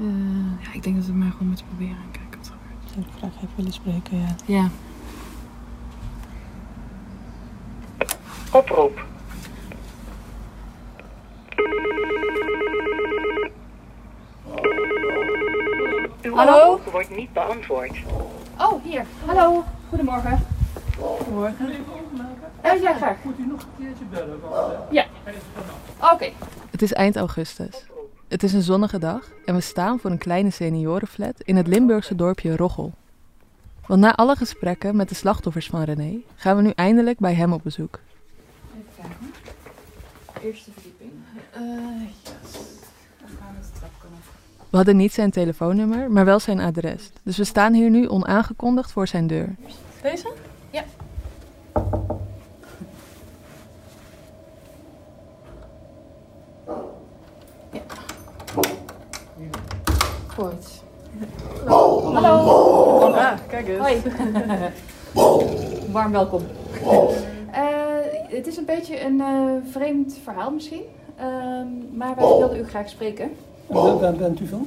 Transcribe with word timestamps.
Eh, 0.00 0.06
ja, 0.64 0.72
ik 0.72 0.82
denk 0.82 0.96
dat 0.96 1.06
we 1.06 1.12
maar 1.12 1.30
gewoon 1.30 1.46
moeten 1.46 1.66
proberen 1.66 1.96
en 1.96 2.10
kijken 2.10 2.38
wat 2.38 2.48
er 2.48 2.54
gebeurt. 2.88 3.06
Ik 3.06 3.12
graag 3.18 3.36
even 3.36 3.56
willen 3.56 3.72
spreken, 3.72 4.18
ja. 4.18 4.34
Ja. 4.46 4.68
Oproep. 8.52 9.04
Uw 16.22 16.34
Hallo? 16.34 16.72
oproep 16.72 16.92
wordt 16.92 17.16
niet 17.16 17.32
beantwoord. 17.32 17.96
Oh, 18.58 18.84
hier. 18.84 19.06
Hallo. 19.26 19.64
Goedemorgen. 19.88 20.46
Goedemorgen. 20.98 21.70
Uh, 22.64 22.82
ja, 22.82 22.94
graag. 22.94 23.16
Moet 23.22 23.38
u 23.38 23.46
nog 23.46 23.60
een 23.60 23.84
keertje 23.84 24.04
bellen? 24.04 24.40
Ja. 24.90 25.04
Oké. 26.12 26.32
Het 26.70 26.82
is 26.82 26.92
eind 26.92 27.16
augustus. 27.16 27.89
Het 28.30 28.42
is 28.42 28.52
een 28.52 28.62
zonnige 28.62 28.98
dag 28.98 29.30
en 29.44 29.54
we 29.54 29.60
staan 29.60 29.98
voor 29.98 30.10
een 30.10 30.18
kleine 30.18 30.50
seniorenflat 30.50 31.40
in 31.44 31.56
het 31.56 31.66
Limburgse 31.66 32.14
dorpje 32.14 32.56
Roggel. 32.56 32.92
Want 33.86 34.00
na 34.00 34.14
alle 34.14 34.36
gesprekken 34.36 34.96
met 34.96 35.08
de 35.08 35.14
slachtoffers 35.14 35.66
van 35.66 35.82
René 35.82 36.16
gaan 36.34 36.56
we 36.56 36.62
nu 36.62 36.70
eindelijk 36.74 37.18
bij 37.18 37.34
hem 37.34 37.52
op 37.52 37.62
bezoek. 37.62 37.98
Even 38.72 38.86
kijken. 38.96 40.46
Eerste 40.48 40.70
verdieping. 40.72 41.10
Eh, 41.50 41.60
yes. 42.22 42.52
Dan 43.20 43.28
gaan 43.40 43.54
we 43.54 43.60
de 43.60 43.78
trap 43.78 43.90
kunnen. 44.00 44.18
We 44.70 44.76
hadden 44.76 44.96
niet 44.96 45.12
zijn 45.12 45.30
telefoonnummer, 45.30 46.10
maar 46.10 46.24
wel 46.24 46.40
zijn 46.40 46.60
adres. 46.60 47.10
Dus 47.22 47.36
we 47.36 47.44
staan 47.44 47.72
hier 47.72 47.90
nu 47.90 48.08
onaangekondigd 48.08 48.92
voor 48.92 49.06
zijn 49.06 49.26
deur. 49.26 49.54
Deze? 50.02 50.32
Hallo. 61.64 62.12
Ah, 63.14 63.32
kijk 63.48 63.68
eens. 63.68 63.78
Hoi. 63.78 64.02
Warm 65.92 66.12
welkom. 66.12 66.42
Eh, 67.50 67.62
het 68.28 68.46
is 68.46 68.56
een 68.56 68.64
beetje 68.64 69.04
een 69.04 69.20
eh, 69.20 69.70
vreemd 69.70 70.18
verhaal 70.22 70.50
misschien. 70.50 70.82
Ehm, 71.16 71.66
maar 71.92 72.14
wij 72.16 72.26
wilden 72.26 72.58
u 72.58 72.64
graag 72.64 72.88
spreken. 72.88 73.30
Waar, 73.66 74.14
bent 74.14 74.40
u 74.40 74.46
van? 74.46 74.66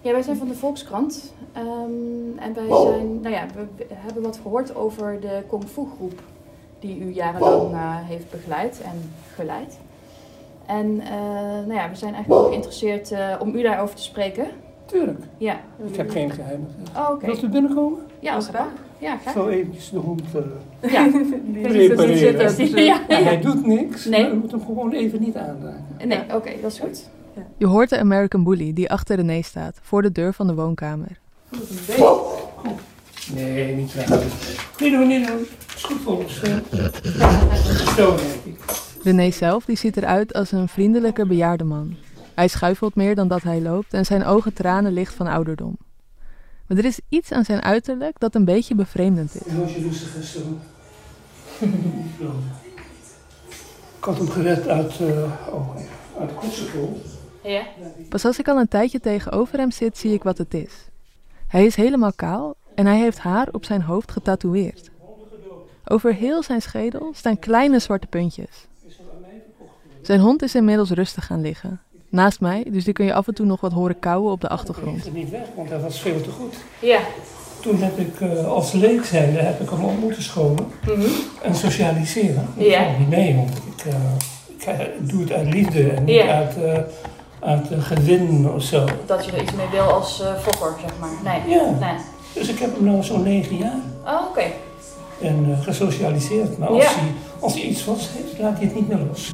Ja, 0.00 0.12
wij 0.12 0.22
zijn 0.22 0.36
van 0.36 0.48
de 0.48 0.54
Volkskrant. 0.54 1.34
Ehm, 1.52 2.38
en 2.38 2.54
wij 2.54 2.66
zijn, 2.82 3.20
nou 3.20 3.34
ja, 3.34 3.46
we 3.54 3.86
hebben 3.94 4.22
wat 4.22 4.38
gehoord 4.42 4.76
over 4.76 5.20
de 5.20 5.42
Kung 5.48 5.64
Fu 5.64 5.86
groep 5.96 6.20
die 6.78 6.98
u 6.98 7.12
jarenlang 7.12 7.72
eh, 7.72 7.96
heeft 7.96 8.30
begeleid 8.30 8.80
en 8.80 9.12
geleid. 9.34 9.78
En 10.66 11.00
eh, 11.00 11.12
nou 11.66 11.74
ja, 11.74 11.88
we 11.88 11.96
zijn 11.96 12.14
eigenlijk 12.14 12.42
ook 12.42 12.48
geïnteresseerd 12.48 13.12
eh, 13.12 13.36
om 13.38 13.54
u 13.54 13.62
daarover 13.62 13.96
te 13.96 14.02
spreken. 14.02 14.46
Tuurlijk. 14.92 15.18
Ja. 15.38 15.60
Ik 15.86 15.96
heb 15.96 16.10
geen 16.10 16.30
geheimen. 16.30 16.68
Oh, 16.96 17.10
oké. 17.10 17.26
Wilt 17.26 17.42
u 17.42 17.48
binnenkomen? 17.48 17.98
Ja, 18.20 18.34
als 18.34 18.48
graag. 18.48 18.68
Ja, 18.98 19.14
Ik 19.14 19.20
graag. 19.20 19.34
zal 19.34 19.50
eventjes 19.50 19.90
de 19.90 19.98
hond... 19.98 20.22
eh, 20.80 20.92
Ja. 20.92 21.08
Prepareren. 21.62 22.84
ja, 22.84 23.00
ja, 23.08 23.22
Hij 23.22 23.40
doet 23.40 23.66
niks, 23.66 24.04
Nee. 24.04 24.20
maar 24.22 24.30
we 24.30 24.36
moeten 24.36 24.58
hem 24.58 24.66
gewoon 24.66 24.92
even 24.92 25.20
niet 25.20 25.36
aanraken. 25.36 25.84
Nee, 26.08 26.18
oké, 26.34 26.50
dat 26.62 26.72
is 26.72 26.78
goed. 26.78 27.08
Je 27.56 27.66
hoort 27.66 27.88
de 27.88 27.98
American 27.98 28.44
Bully 28.44 28.72
die 28.72 28.90
achter 28.90 29.16
René 29.16 29.42
staat, 29.42 29.78
voor 29.82 30.02
de 30.02 30.12
deur 30.12 30.32
van 30.32 30.46
de 30.46 30.54
woonkamer. 30.54 31.18
Nee, 33.34 33.74
niet 33.74 33.94
raken. 33.94 34.20
Niet 34.80 34.92
doen, 34.92 35.06
niet 35.08 35.26
doen. 35.26 35.46
is 35.76 35.82
goed 35.84 36.00
voor 36.00 36.16
ons. 36.18 36.40
Zo. 37.96 38.14
René 39.02 39.30
zelf 39.30 39.64
die 39.64 39.76
ziet 39.76 39.96
eruit 39.96 40.32
als 40.34 40.52
een 40.52 40.68
vriendelijke 40.68 41.26
bejaarde 41.26 41.64
man. 41.64 41.94
Hij 42.34 42.48
schuifelt 42.48 42.94
meer 42.94 43.14
dan 43.14 43.28
dat 43.28 43.42
hij 43.42 43.60
loopt 43.60 43.92
en 43.94 44.04
zijn 44.04 44.24
ogen 44.24 44.52
tranen 44.52 44.92
licht 44.92 45.14
van 45.14 45.26
ouderdom. 45.26 45.76
Maar 46.66 46.78
er 46.78 46.84
is 46.84 47.00
iets 47.08 47.32
aan 47.32 47.44
zijn 47.44 47.62
uiterlijk 47.62 48.18
dat 48.18 48.34
een 48.34 48.44
beetje 48.44 48.74
bevreemdend 48.74 49.34
is. 49.34 49.52
Je 49.52 49.82
rustig 49.82 50.12
gisteren? 50.12 50.60
Ik 53.98 54.04
had 54.08 54.18
hem 54.18 54.28
gered 54.28 54.68
uit, 54.68 55.00
eh 55.00 55.54
oh, 55.54 55.76
uit 56.18 56.34
Kosovo. 56.34 56.96
Ja? 57.42 57.62
Pas 58.08 58.24
als 58.24 58.38
ik 58.38 58.48
al 58.48 58.58
een 58.58 58.68
tijdje 58.68 59.00
tegenover 59.00 59.58
hem 59.58 59.70
zit, 59.70 59.98
zie 59.98 60.12
ik 60.12 60.22
wat 60.22 60.38
het 60.38 60.54
is. 60.54 60.72
Hij 61.48 61.64
is 61.64 61.76
helemaal 61.76 62.12
kaal 62.12 62.56
en 62.74 62.86
hij 62.86 62.98
heeft 62.98 63.18
haar 63.18 63.48
op 63.52 63.64
zijn 63.64 63.82
hoofd 63.82 64.12
getatoeëerd. 64.12 64.90
Over 65.84 66.14
heel 66.14 66.42
zijn 66.42 66.62
schedel 66.62 67.12
staan 67.14 67.38
kleine 67.38 67.78
zwarte 67.78 68.06
puntjes. 68.06 68.66
Zijn 70.02 70.20
hond 70.20 70.42
is 70.42 70.54
inmiddels 70.54 70.90
rustig 70.90 71.26
gaan 71.26 71.40
liggen. 71.40 71.80
Naast 72.12 72.40
mij, 72.40 72.64
dus 72.70 72.84
die 72.84 72.92
kun 72.92 73.04
je 73.04 73.14
af 73.14 73.26
en 73.28 73.34
toe 73.34 73.46
nog 73.46 73.60
wat 73.60 73.72
horen 73.72 73.98
kauwen 73.98 74.32
op 74.32 74.40
de 74.40 74.46
Ik 74.46 74.52
achtergrond. 74.52 75.06
er 75.06 75.12
niet 75.12 75.30
weg, 75.30 75.46
want 75.56 75.68
hij 75.68 75.80
was 75.80 76.00
veel 76.00 76.20
te 76.20 76.30
goed. 76.30 76.54
Ja. 76.78 76.98
Toen 77.60 77.76
heb 77.82 77.98
ik 77.98 78.20
eh, 78.20 78.46
als 78.46 78.72
leek 78.72 79.04
zijnde 79.04 79.38
heb 79.38 79.60
ik 79.60 79.70
hem 79.70 79.84
op 79.84 79.98
moeten 80.00 80.22
scholen 80.22 80.66
en 81.42 81.54
socialiseren. 81.54 82.46
Dat 82.56 82.66
Ja. 82.66 82.84
niet 82.98 83.08
mee, 83.08 83.34
want 83.36 83.50
ik, 83.56 83.84
eh, 83.84 83.94
ik, 84.56 84.62
eh, 84.80 84.86
doe 85.00 85.20
het 85.20 85.32
uit 85.32 85.54
liefde 85.54 85.90
en 85.90 86.04
niet 86.04 86.14
Ja. 86.14 86.26
uit, 86.26 86.56
eh, 86.62 86.78
uit 87.40 87.70
eh, 87.70 87.82
gewin 87.82 88.50
of 88.54 88.62
zo. 88.62 88.84
Dat 89.06 89.24
je 89.24 89.32
er 89.32 89.42
iets 89.42 89.52
mee 89.52 89.66
wil 89.70 89.82
als 89.82 90.20
uh, 90.20 90.34
fokker, 90.38 90.74
zeg 90.80 90.90
maar. 91.00 91.10
Nee. 91.44 91.54
Ja. 91.56 91.70
Nee. 91.80 91.94
Dus 92.34 92.48
ik 92.48 92.58
heb 92.58 92.74
hem 92.74 92.84
nu 92.96 93.02
zo'n 93.02 93.22
negen 93.22 93.56
jaar 93.56 93.80
Oh, 94.06 94.26
oké. 94.28 94.44
en 95.20 95.58
gesocialiseerd. 95.62 96.58
Maar 96.58 96.68
als, 96.68 96.82
Ja. 96.82 96.88
hij, 96.90 97.08
als 97.40 97.52
hij 97.52 97.62
iets 97.62 97.82
vast 97.82 98.10
heeft, 98.10 98.38
laat 98.38 98.56
hij 98.56 98.64
het 98.66 98.74
niet 98.74 98.88
meer 98.88 98.98
los. 99.08 99.30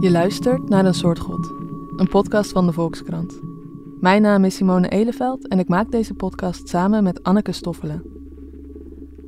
Je 0.00 0.10
luistert 0.10 0.68
naar 0.68 0.84
Een 0.84 0.94
Soort 0.94 1.18
God, 1.18 1.52
een 1.96 2.08
podcast 2.08 2.52
van 2.52 2.66
de 2.66 2.72
Volkskrant. 2.72 3.40
Mijn 4.00 4.22
naam 4.22 4.44
is 4.44 4.54
Simone 4.54 4.88
Eleveld 4.88 5.48
en 5.48 5.58
ik 5.58 5.68
maak 5.68 5.90
deze 5.90 6.14
podcast 6.14 6.68
samen 6.68 7.02
met 7.02 7.22
Anneke 7.22 7.52
Stoffelen. 7.52 8.02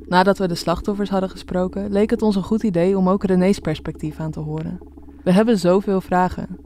Nadat 0.07 0.37
we 0.37 0.47
de 0.47 0.55
slachtoffers 0.55 1.09
hadden 1.09 1.29
gesproken, 1.29 1.91
leek 1.91 2.09
het 2.09 2.21
ons 2.21 2.35
een 2.35 2.43
goed 2.43 2.63
idee 2.63 2.97
om 2.97 3.09
ook 3.09 3.23
René's 3.23 3.59
perspectief 3.59 4.19
aan 4.19 4.31
te 4.31 4.39
horen. 4.39 4.79
We 5.23 5.31
hebben 5.31 5.57
zoveel 5.57 6.01
vragen. 6.01 6.57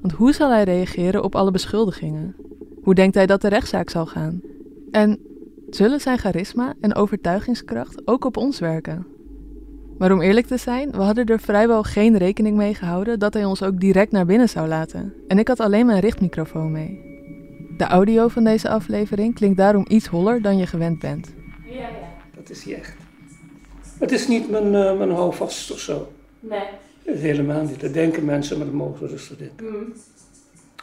Want 0.00 0.12
hoe 0.12 0.32
zal 0.32 0.50
hij 0.50 0.64
reageren 0.64 1.22
op 1.22 1.34
alle 1.34 1.50
beschuldigingen? 1.50 2.36
Hoe 2.82 2.94
denkt 2.94 3.14
hij 3.14 3.26
dat 3.26 3.40
de 3.40 3.48
rechtszaak 3.48 3.90
zal 3.90 4.06
gaan? 4.06 4.40
En 4.90 5.18
zullen 5.70 6.00
zijn 6.00 6.18
charisma 6.18 6.74
en 6.80 6.94
overtuigingskracht 6.94 8.06
ook 8.06 8.24
op 8.24 8.36
ons 8.36 8.58
werken? 8.58 9.06
Maar 10.00 10.12
om 10.12 10.20
eerlijk 10.20 10.46
te 10.46 10.56
zijn, 10.56 10.90
we 10.90 10.96
hadden 11.02 11.26
er 11.26 11.40
vrijwel 11.40 11.82
geen 11.82 12.16
rekening 12.18 12.56
mee 12.56 12.74
gehouden 12.74 13.18
dat 13.18 13.34
hij 13.34 13.44
ons 13.44 13.62
ook 13.62 13.80
direct 13.80 14.12
naar 14.12 14.26
binnen 14.26 14.48
zou 14.48 14.68
laten. 14.68 15.14
En 15.28 15.38
ik 15.38 15.48
had 15.48 15.60
alleen 15.60 15.86
mijn 15.86 16.00
richtmicrofoon 16.00 16.72
mee. 16.72 17.00
De 17.76 17.84
audio 17.84 18.28
van 18.28 18.44
deze 18.44 18.68
aflevering 18.68 19.34
klinkt 19.34 19.56
daarom 19.56 19.84
iets 19.88 20.06
holler 20.06 20.42
dan 20.42 20.58
je 20.58 20.66
gewend 20.66 20.98
bent. 20.98 21.28
Ja, 21.64 21.72
ja. 21.74 21.88
Dat 22.36 22.50
is 22.50 22.64
hij 22.64 22.74
echt. 22.74 22.94
Het 23.98 24.12
is 24.12 24.28
niet 24.28 24.50
mijn, 24.50 24.74
eh, 24.74 24.98
mijn 24.98 25.10
houvast 25.10 25.70
of 25.70 25.78
zo. 25.78 26.12
Nee. 26.40 26.62
Helemaal 27.04 27.62
niet. 27.62 27.80
Dat 27.80 27.92
denken 27.92 28.24
mensen, 28.24 28.56
maar 28.56 28.66
dat 28.66 28.74
mogen 28.74 28.98
ze 28.98 29.06
rustig 29.14 29.36
denken. 29.36 29.66
Mm. 29.66 29.92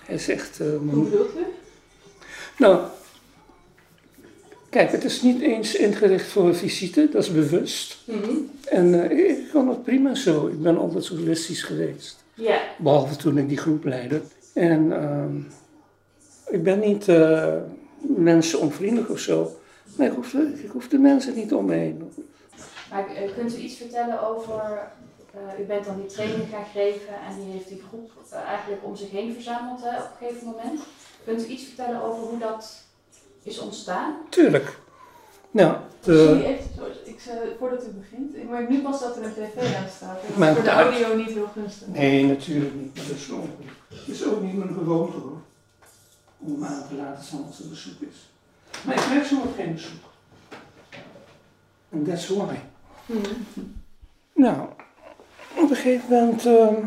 Hij 0.06 0.16
is 0.16 0.30
echt... 0.30 0.60
eh, 0.60 0.68
mijn- 0.68 0.96
Hoe 0.96 1.04
bedoelt 1.04 1.36
u? 1.38 1.42
Nou, 2.58 2.80
kijk, 4.78 4.92
het 4.92 5.04
is 5.04 5.22
niet 5.22 5.42
eens 5.42 5.76
ingericht 5.76 6.28
voor 6.28 6.46
een 6.46 6.56
visite, 6.56 7.10
dat 7.12 7.24
is 7.24 7.32
bewust. 7.32 7.98
Mhm. 8.06 8.32
En 8.66 9.10
eh, 9.10 9.30
ik 9.30 9.50
kan 9.52 9.70
het 9.70 9.84
prima 9.84 10.16
zo. 10.16 10.48
Ik 10.48 10.62
ben 10.62 10.78
altijd 10.78 11.04
solistisch 11.04 11.64
geweest. 11.64 12.24
Behalve 12.78 13.16
toen 13.16 13.38
ik 13.38 13.48
die 13.48 13.58
groep 13.58 13.84
leidde. 13.84 14.22
En 14.54 14.92
ehm, 14.92 15.38
ik 16.56 16.64
ben 16.64 16.80
niet 16.80 17.08
eh 17.08 17.56
mensen 18.00 18.60
onvriendelijk 18.60 19.10
of 19.10 19.20
zo. 19.20 19.52
Maar 19.96 20.08
ik 20.08 20.14
hoef, 20.14 20.32
de, 20.32 20.62
ik 20.64 20.70
hoef 20.70 20.88
de 20.88 20.98
mensen 20.98 21.36
niet 21.36 21.54
om 21.54 21.66
me 21.66 21.74
heen. 21.74 22.12
Maar 22.90 23.08
eh, 23.16 23.34
kunt 23.38 23.58
u 23.58 23.60
iets 23.60 23.76
vertellen 23.76 24.28
over... 24.28 24.62
u 25.60 25.64
bent 25.64 25.86
dan 25.86 25.96
die 25.96 26.06
training 26.06 26.44
gaan 26.52 26.66
geven 26.74 27.14
en 27.30 27.44
die 27.44 27.52
heeft 27.54 27.68
die 27.68 27.84
groep 27.88 28.12
eigenlijk 28.46 28.86
om 28.86 28.96
zich 28.96 29.12
heen 29.12 29.34
verzameld 29.34 29.82
hè, 29.84 29.98
op 29.98 30.10
een 30.20 30.28
gegeven 30.28 30.48
moment. 30.48 30.80
Kunt 31.26 31.46
u 31.46 31.52
iets 31.52 31.64
vertellen 31.64 32.02
over 32.04 32.24
hoe 32.24 32.40
dat 32.40 32.87
is 33.48 33.60
ontstaan? 33.60 34.16
Tuurlijk. 34.30 34.80
Nou, 35.52 35.76
Sorry, 36.02 36.38
de, 36.38 36.46
even, 36.46 36.70
sorry, 36.76 36.94
ik, 37.04 37.20
zei 37.20 37.38
voordat 37.60 37.84
u 37.84 37.88
begint, 37.88 38.36
ik 38.36 38.50
merk 38.50 38.70
nu 38.70 38.82
pas 38.82 39.00
dat 39.00 39.18
er 39.18 39.24
een 39.24 39.34
tv 39.34 39.76
aan 39.76 39.90
staat. 39.96 40.20
En 40.36 40.40
dat 40.40 40.48
is 40.50 40.54
voor 40.56 40.64
de 40.64 40.70
audio 40.70 41.16
niet 41.16 41.32
heel 41.32 41.50
gunstig. 41.54 41.88
nee, 41.88 42.26
natuurlijk 42.26 42.76
niet. 42.76 42.96
Maar 42.96 43.06
dat 43.06 43.16
is, 43.16 43.32
ook, 43.32 43.46
dat 43.90 44.16
is 44.16 44.26
ook 44.26 44.42
niet 44.42 44.58
mijn 44.58 44.74
gewoonte 44.74 45.18
hoor. 45.18 45.42
Om 46.38 46.64
aan 46.64 46.88
te 46.90 46.96
laten 46.96 47.24
staan 47.24 47.46
als 47.48 47.60
er 47.60 47.70
bezoek 47.70 48.02
is. 48.02 48.30
Maar 48.86 48.96
ik 48.96 49.02
krijg 49.02 49.28
zo 49.28 49.36
geen 49.56 49.74
bezoek. 49.74 50.04
En 51.90 52.04
that's 52.06 52.28
why. 52.28 52.56
Nou, 54.34 54.68
op 55.56 55.70
een 55.70 55.76
gegeven 55.76 56.10
moment 56.10 56.46
ehm, 56.46 56.86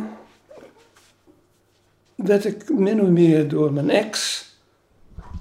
werd 2.14 2.44
ik 2.44 2.68
min 2.68 3.02
of 3.02 3.08
meer 3.08 3.48
door 3.48 3.72
mijn 3.72 3.90
ex 3.90 4.44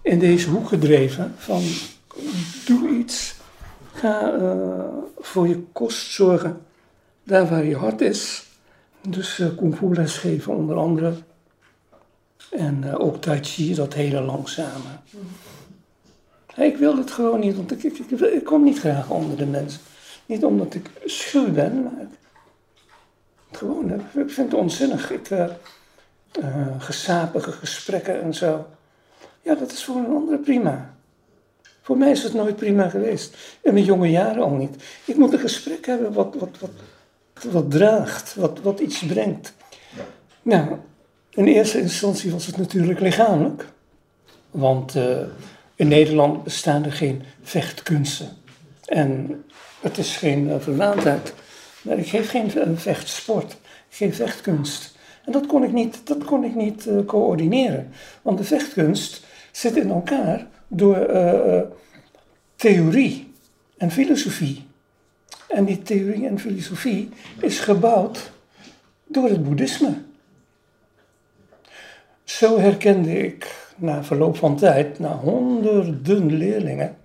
in 0.10 0.20
deze 0.20 0.50
hoek 0.50 0.68
gedreven 0.68 1.34
van 1.38 1.62
doe 2.66 2.90
iets, 2.90 3.36
ga 3.94 4.34
eh, 4.34 4.86
voor 5.20 5.48
je 5.48 5.64
kost 5.72 6.12
zorgen 6.12 6.62
daar 7.24 7.50
waar 7.50 7.66
je 7.66 7.76
hart 7.76 8.02
is, 8.02 8.44
Dus 9.02 9.40
uh, 9.40 9.92
lesgeven 9.92 10.56
onder 10.56 10.76
andere. 10.76 11.14
En 12.52 12.82
uh, 12.86 13.00
ook 13.00 13.22
tai 13.22 13.40
chi, 13.44 13.76
dat 13.76 13.94
hele 13.94 14.22
langzame. 14.22 14.90
Ik 16.56 16.78
wil 16.78 16.98
het 16.98 17.12
gewoon 17.12 17.40
niet, 17.40 17.56
want 17.56 17.72
ik, 17.72 17.84
ik, 17.84 17.98
ik, 17.98 18.20
ik, 18.20 18.44
kom 18.44 18.64
niet 18.64 18.80
graag 18.80 19.10
onder 19.10 19.38
de 19.38 19.46
mensen. 19.46 19.82
Niet 20.26 20.44
omdat 20.44 20.74
ik 20.74 20.90
schuw 21.06 21.52
ben, 21.52 21.84
maar 21.84 22.08
gewoon, 23.52 23.94
ik 23.94 24.30
vind 24.30 24.52
het 24.52 24.54
onzinnig. 24.54 25.12
Ik, 25.12 25.30
uh, 25.30 25.48
gesapige 26.78 27.52
gesprekken 27.52 28.22
en 28.22 28.34
zo. 28.34 28.66
Ja, 29.42 29.56
dat 29.56 29.72
is 29.72 29.84
voor 29.84 29.96
een 29.96 30.16
andere 30.16 30.38
prima. 30.38 30.98
Voor 31.82 31.98
mij 31.98 32.12
is 32.12 32.24
het 32.24 32.34
nooit 32.34 32.56
prima 32.56 32.90
geweest. 32.90 33.38
In 33.62 33.74
mijn 33.74 33.86
jonge 33.86 34.10
jaren 34.10 34.44
al 34.44 34.50
niet. 34.50 34.84
Ik 35.06 35.16
moet 35.16 35.34
een 35.34 35.40
gesprek 35.40 35.86
hebben 35.86 36.14
wat, 36.14 36.36
wat, 36.40 36.58
wat, 36.60 36.72
wat 37.52 37.72
draagt, 37.72 38.36
wat, 38.36 38.60
wat 38.62 38.80
iets 38.80 39.06
brengt. 39.06 39.54
Nou, 40.42 40.78
in 41.30 41.46
eerste 41.46 41.80
instantie 41.80 42.32
was 42.32 42.46
het 42.46 42.58
natuurlijk 42.58 43.00
lichamelijk. 43.00 43.66
Want 44.52 44.96
uh, 44.96 45.18
in 45.76 45.88
Nederland 45.88 46.44
bestaan 46.44 46.84
er 46.84 46.92
geen 46.92 47.24
vechtkunsten. 47.42 48.30
En 48.86 49.44
het 49.82 49.98
is 49.98 50.18
geen 50.18 50.48
uh, 50.48 50.56
verwaandheid. 50.60 51.34
Maar 51.82 51.98
ik 51.98 52.08
geef 52.08 52.30
geen 52.30 52.52
uh, 52.58 52.64
vechtsport, 52.76 53.58
geen 53.90 54.14
vechtkunst. 54.14 54.98
En 55.26 55.32
dat 55.32 55.46
kon 55.46 55.64
ik 55.64 55.72
niet, 55.72 56.02
dat 56.04 56.24
kon 56.24 56.44
ik 56.44 56.56
niet 56.56 56.88
coördineren. 57.06 57.92
Want 58.22 58.38
de 58.38 58.44
vechtkunst 58.44 59.28
zit 59.52 59.76
in 59.76 59.90
elkaar 59.90 60.48
door 60.68 61.10
uh, 61.10 61.62
theorie 62.56 63.34
en 63.78 63.92
filosofie. 63.92 64.68
En 65.48 65.66
die 65.66 65.82
theorie 65.82 66.28
en 66.28 66.40
filosofie 66.40 67.10
is 67.40 67.60
gebouwd 67.60 68.32
door 69.08 69.30
het 69.30 69.44
boeddhisme. 69.44 69.94
Zo 72.24 72.60
herkende 72.60 73.24
ik 73.24 73.68
na 73.76 74.04
verloop 74.04 74.38
van 74.38 74.58
tijd, 74.58 75.00
na 75.00 75.16
honderden 75.16 76.38
leerlingen, 76.38 76.98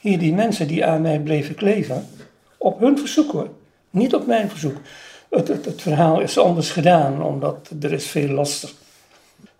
hier 0.00 0.18
die 0.18 0.34
mensen 0.34 0.68
die 0.68 0.84
aan 0.86 1.02
mij 1.02 1.20
bleven 1.20 1.54
kleven, 1.54 2.06
op 2.58 2.80
hun 2.80 2.98
verzoek 2.98 3.32
hoor, 3.32 3.48
niet 3.90 4.14
op 4.14 4.26
mijn 4.26 4.50
verzoek. 4.50 4.76
Het, 5.30 5.48
het, 5.48 5.64
het 5.64 5.82
verhaal 5.82 6.20
is 6.20 6.38
anders 6.38 6.70
gedaan, 6.70 7.22
omdat 7.22 7.70
er 7.80 7.92
is 7.92 8.06
veel 8.06 8.28
laster. 8.28 8.70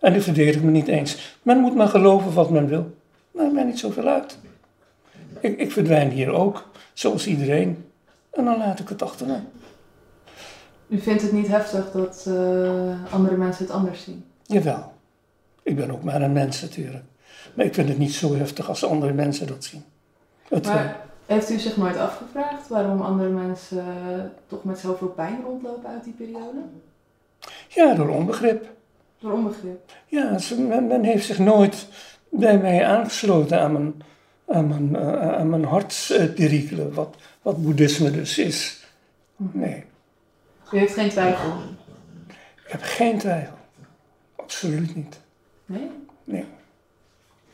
En 0.03 0.13
die 0.13 0.21
verdedig 0.21 0.61
me 0.61 0.71
niet 0.71 0.87
eens. 0.87 1.37
Men 1.41 1.57
moet 1.57 1.75
maar 1.75 1.87
geloven 1.87 2.33
wat 2.33 2.49
men 2.49 2.67
wil. 2.67 2.95
Maakt 3.31 3.53
mij 3.53 3.63
niet 3.63 3.79
zoveel 3.79 4.07
uit. 4.07 4.37
Ik, 5.39 5.59
ik 5.59 5.71
verdwijn 5.71 6.09
hier 6.09 6.31
ook, 6.31 6.69
zoals 6.93 7.27
iedereen. 7.27 7.85
En 8.31 8.45
dan 8.45 8.57
laat 8.57 8.79
ik 8.79 8.89
het 8.89 9.01
achterna. 9.01 9.43
U 10.87 10.99
vindt 10.99 11.21
het 11.21 11.31
niet 11.31 11.47
heftig 11.47 11.91
dat 11.91 12.25
uh, 12.27 13.13
andere 13.13 13.37
mensen 13.37 13.65
het 13.65 13.73
anders 13.73 14.03
zien? 14.03 14.25
Jawel. 14.45 14.93
Ik 15.63 15.75
ben 15.75 15.91
ook 15.91 16.03
maar 16.03 16.21
een 16.21 16.33
mens 16.33 16.61
natuurlijk. 16.61 17.03
Maar 17.53 17.65
ik 17.65 17.73
vind 17.73 17.89
het 17.89 17.97
niet 17.97 18.13
zo 18.13 18.35
heftig 18.35 18.69
als 18.69 18.85
andere 18.85 19.13
mensen 19.13 19.47
dat 19.47 19.63
zien. 19.63 19.83
Het, 20.47 20.65
maar 20.65 20.85
uh, 20.85 20.91
heeft 21.25 21.49
u 21.49 21.59
zich 21.59 21.77
nooit 21.77 21.97
afgevraagd 21.97 22.67
waarom 22.67 23.01
andere 23.01 23.29
mensen 23.29 23.77
uh, 23.77 24.19
toch 24.47 24.63
met 24.63 24.79
zoveel 24.79 25.07
pijn 25.07 25.41
rondlopen 25.45 25.89
uit 25.89 26.03
die 26.03 26.13
periode? 26.13 26.59
Ja, 27.67 27.93
door 27.93 28.09
onbegrip. 28.09 28.71
Door 29.23 29.31
onbegrip? 29.31 29.91
Ja, 30.07 30.37
ze, 30.37 30.61
men, 30.61 30.87
men, 30.87 31.03
heeft 31.03 31.25
zich 31.25 31.39
nooit 31.39 31.87
bij 32.29 32.57
mij 32.57 32.85
aangesloten 32.85 33.59
aan 33.59 33.71
mijn, 33.71 34.01
aan 34.47 34.67
mijn, 34.67 34.89
uh, 34.89 35.33
aan 35.33 35.49
mijn 35.49 35.63
hartsperikelen, 35.63 36.93
wat, 36.93 37.15
wat 37.41 37.63
boeddhisme 37.63 38.11
dus 38.11 38.37
is. 38.37 38.85
Nee. 39.35 39.83
U 40.71 40.77
heeft 40.77 40.93
geen 40.93 41.09
twijfel? 41.09 41.51
Ik 42.65 42.71
heb 42.71 42.81
geen 42.83 43.17
twijfel. 43.17 43.55
Absoluut 44.35 44.95
niet. 44.95 45.19
Nee? 45.65 45.89
Nee. 46.23 46.45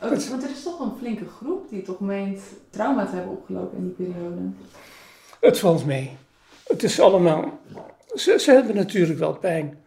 Oh, 0.02 0.08
want 0.08 0.42
er 0.42 0.50
is 0.50 0.62
toch 0.62 0.80
een 0.80 0.98
flinke 0.98 1.26
groep 1.26 1.68
die 1.68 1.82
toch 1.82 2.00
meent 2.00 2.40
trauma 2.70 3.06
te 3.06 3.14
hebben 3.14 3.32
opgelopen 3.32 3.78
in 3.78 3.84
die 3.84 4.06
periode. 4.06 4.40
Het 5.40 5.58
valt 5.58 5.86
mee. 5.86 6.16
Het 6.66 6.82
is 6.82 7.00
allemaal. 7.00 7.58
Ze, 8.14 8.38
ze 8.38 8.52
hebben 8.52 8.74
natuurlijk 8.74 9.18
wel 9.18 9.34
pijn. 9.34 9.78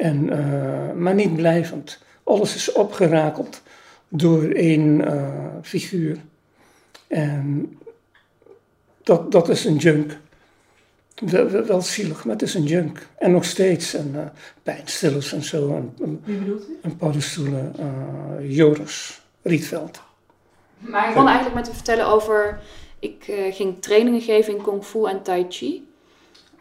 En, 0.00 0.32
uh, 0.32 0.92
maar 0.92 1.14
niet 1.14 1.36
blijvend. 1.36 1.98
Alles 2.24 2.54
is 2.54 2.72
opgerakeld 2.72 3.62
door 4.08 4.42
één 4.42 5.00
uh, 5.00 5.28
figuur. 5.62 6.18
En 7.06 7.78
dat, 9.02 9.32
dat 9.32 9.48
is 9.48 9.64
een 9.64 9.76
junk. 9.76 10.18
Wel, 11.14 11.48
wel, 11.48 11.64
wel, 11.64 11.80
zielig, 11.80 12.24
maar 12.24 12.32
het 12.32 12.42
is 12.42 12.54
een 12.54 12.64
junk. 12.64 13.06
En 13.18 13.30
nog 13.30 13.44
steeds 13.44 13.92
een 13.92 14.12
uh, 14.14 14.20
pijnstillers 14.62 15.32
en 15.32 15.42
zo. 15.42 15.74
En, 15.74 15.94
een, 15.98 16.22
Wie 16.24 16.38
bedoelt 16.38 16.68
u? 16.68 16.78
Een 16.82 16.96
paddenstoelen. 16.96 17.74
Uh, 17.78 18.56
Joris 18.56 19.20
Rietveld. 19.42 20.00
Maar 20.78 21.08
ik 21.08 21.14
wil 21.14 21.26
eigenlijk 21.26 21.56
met 21.56 21.68
u 21.68 21.72
vertellen 21.72 22.06
over... 22.06 22.60
Ik 22.98 23.28
uh, 23.28 23.54
ging 23.54 23.82
trainingen 23.82 24.20
geven 24.20 24.56
in 24.56 24.62
Kung 24.62 24.84
Fu 24.84 25.04
en 25.04 25.22
Tai 25.22 25.46
Chi. 25.48 25.88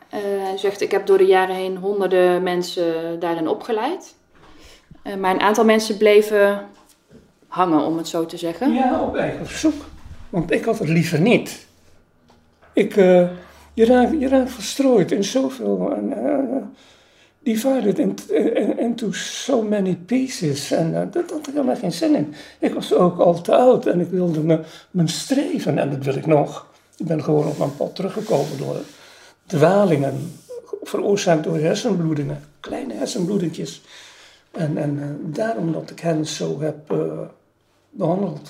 Hij 0.10 0.58
zegt, 0.58 0.82
ik 0.82 0.92
heb 0.92 1.06
door 1.06 1.18
de 1.18 1.26
jaren 1.26 1.56
heen 1.56 1.78
honderden 1.78 2.44
mensen 2.44 3.20
daarin 3.20 3.48
opgeleid. 3.48 4.16
maar 5.20 5.34
een 5.34 5.42
aantal 5.42 5.66
mensen 5.66 5.98
bleven 5.98 6.68
hangen, 7.48 7.82
om 7.82 7.98
het 7.98 8.08
zo 8.08 8.26
te 8.26 8.38
zeggen. 8.38 8.74
Ja, 8.74 9.02
op 9.02 9.16
eigen 9.16 9.46
verzoek. 9.46 9.86
Want 10.30 10.52
ik 10.52 10.66
had 10.66 10.80
het 10.80 10.88
liever 10.88 11.20
niet. 11.20 11.68
Ik, 12.74 12.96
uh, 12.96 13.30
je, 13.74 13.86
raakt, 13.86 14.20
je 14.20 14.28
raakt 14.28 14.52
verstrooid 14.52 15.12
in 15.12 15.24
zoveel. 15.24 15.94
En, 15.96 16.14
uh, 16.18 16.64
divided 17.40 18.00
into, 18.00 18.34
into 18.78 19.12
so 19.12 19.62
many 19.62 19.96
pieces. 20.06 20.72
En 20.72 20.92
uh, 20.92 21.02
dat 21.12 21.30
had 21.30 21.48
ik 21.48 21.54
helemaal 21.54 21.76
geen 21.76 21.92
zin 21.92 22.16
in. 22.16 22.34
Ik 22.60 22.74
was 22.74 22.94
ook 22.94 23.20
al 23.20 23.42
te 23.42 23.56
oud 23.56 23.86
en 23.86 24.00
ik 24.00 24.10
wilde 24.10 24.40
me, 24.40 24.60
mijn 24.92 25.08
streven, 25.08 25.78
en 25.78 25.90
dat 25.90 26.04
wil 26.04 26.16
ik 26.16 26.26
nog. 26.26 26.68
Ik 26.98 27.06
ben 27.06 27.24
gewoon 27.24 27.48
op 27.48 27.58
mijn 27.58 27.76
pad 27.76 27.96
teruggekomen 27.96 28.58
door 28.58 28.76
dwalingen, 29.50 30.40
veroorzaakt 30.82 31.44
door 31.44 31.58
hersenbloedingen, 31.58 32.44
kleine 32.60 32.94
hersenbloedingjes. 32.94 33.82
En, 34.52 34.78
en 34.78 35.20
daarom 35.26 35.72
dat 35.72 35.90
ik 35.90 36.00
hen 36.00 36.26
zo 36.26 36.60
heb 36.60 36.94
behandeld. 37.90 38.50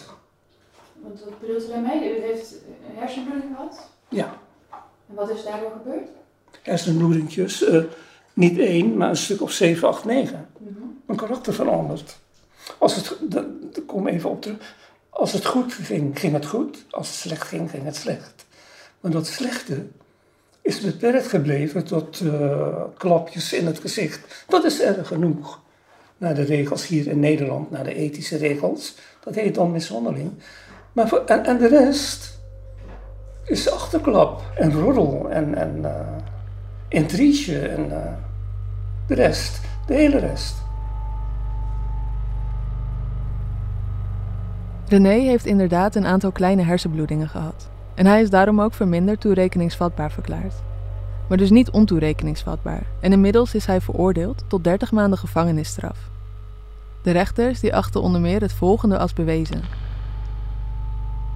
Want 1.01 1.23
wat 1.23 1.39
bedoelt 1.39 1.63
u 1.63 1.67
daarmee? 1.67 2.17
U 2.17 2.21
heeft 2.21 2.55
hersenbloeding 2.83 3.55
gehad? 3.55 3.89
Ja. 4.09 4.37
En 5.09 5.15
wat 5.15 5.29
is 5.29 5.43
daardoor 5.43 5.71
gebeurd? 5.71 6.09
Hersenbloedingjes, 6.61 7.61
uh, 7.61 7.83
niet 8.33 8.57
één, 8.57 8.97
maar 8.97 9.09
een 9.09 9.17
stuk 9.17 9.41
of 9.41 9.51
7, 9.51 9.87
8, 9.87 10.05
9. 10.05 10.49
Mm-hmm. 10.57 11.01
Mijn 11.05 11.19
karakter 11.19 11.53
veranderd. 11.53 12.17
Als 12.77 12.95
het, 12.95 13.17
daar 13.21 13.45
kom 13.85 14.07
even 14.07 14.29
op 14.29 14.41
terug. 14.41 14.75
Als 15.09 15.31
het 15.31 15.45
goed 15.45 15.73
ging, 15.73 16.19
ging 16.19 16.33
het 16.33 16.45
goed. 16.45 16.85
Als 16.89 17.07
het 17.07 17.15
slecht 17.15 17.47
ging, 17.47 17.69
ging 17.69 17.83
het 17.83 17.95
slecht. 17.95 18.45
Maar 18.99 19.11
dat 19.11 19.27
slechte 19.27 19.87
is 20.61 20.79
beperkt 20.79 21.27
gebleven 21.27 21.85
tot 21.85 22.19
uh, 22.19 22.67
klapjes 22.97 23.53
in 23.53 23.65
het 23.65 23.79
gezicht. 23.79 24.45
Dat 24.47 24.63
is 24.63 24.81
erg 24.81 25.07
genoeg. 25.07 25.61
Naar 26.17 26.35
de 26.35 26.43
regels 26.43 26.87
hier 26.87 27.07
in 27.07 27.19
Nederland, 27.19 27.71
naar 27.71 27.83
de 27.83 27.93
ethische 27.93 28.37
regels. 28.37 28.95
Dat 29.23 29.35
heet 29.35 29.55
dan 29.55 29.71
mishandeling. 29.71 30.31
Maar 30.93 31.07
voor, 31.07 31.23
en, 31.25 31.45
en, 31.45 31.57
de 31.57 31.67
rest 31.67 32.39
is 33.45 33.71
achterklap 33.71 34.41
en 34.55 34.73
roddel 34.73 35.29
en, 35.29 35.55
en 35.55 35.77
uh, 35.81 35.91
intrige 36.87 37.67
en 37.67 37.85
uh, 37.85 37.97
de 39.07 39.13
rest, 39.13 39.61
de 39.87 39.93
hele 39.93 40.17
rest. 40.17 40.55
René 44.87 45.19
heeft 45.19 45.45
inderdaad 45.45 45.95
een 45.95 46.05
aantal 46.05 46.31
kleine 46.31 46.63
hersenbloedingen 46.63 47.29
gehad. 47.29 47.69
En 47.99 48.05
hij 48.05 48.21
is 48.21 48.29
daarom 48.29 48.61
ook 48.61 48.73
verminderd 48.73 49.21
toerekeningsvatbaar 49.21 50.11
verklaard. 50.11 50.53
Maar 51.27 51.37
dus 51.37 51.49
niet 51.49 51.69
ontoerekeningsvatbaar. 51.69 52.83
En 52.99 53.11
inmiddels 53.11 53.55
is 53.55 53.65
hij 53.65 53.81
veroordeeld 53.81 54.43
tot 54.47 54.63
30 54.63 54.91
maanden 54.91 55.19
gevangenisstraf. 55.19 55.97
De 57.01 57.11
rechters 57.11 57.59
die 57.59 57.75
achten 57.75 58.01
onder 58.01 58.21
meer 58.21 58.41
het 58.41 58.53
volgende 58.53 58.97
als 58.97 59.13
bewezen. 59.13 59.61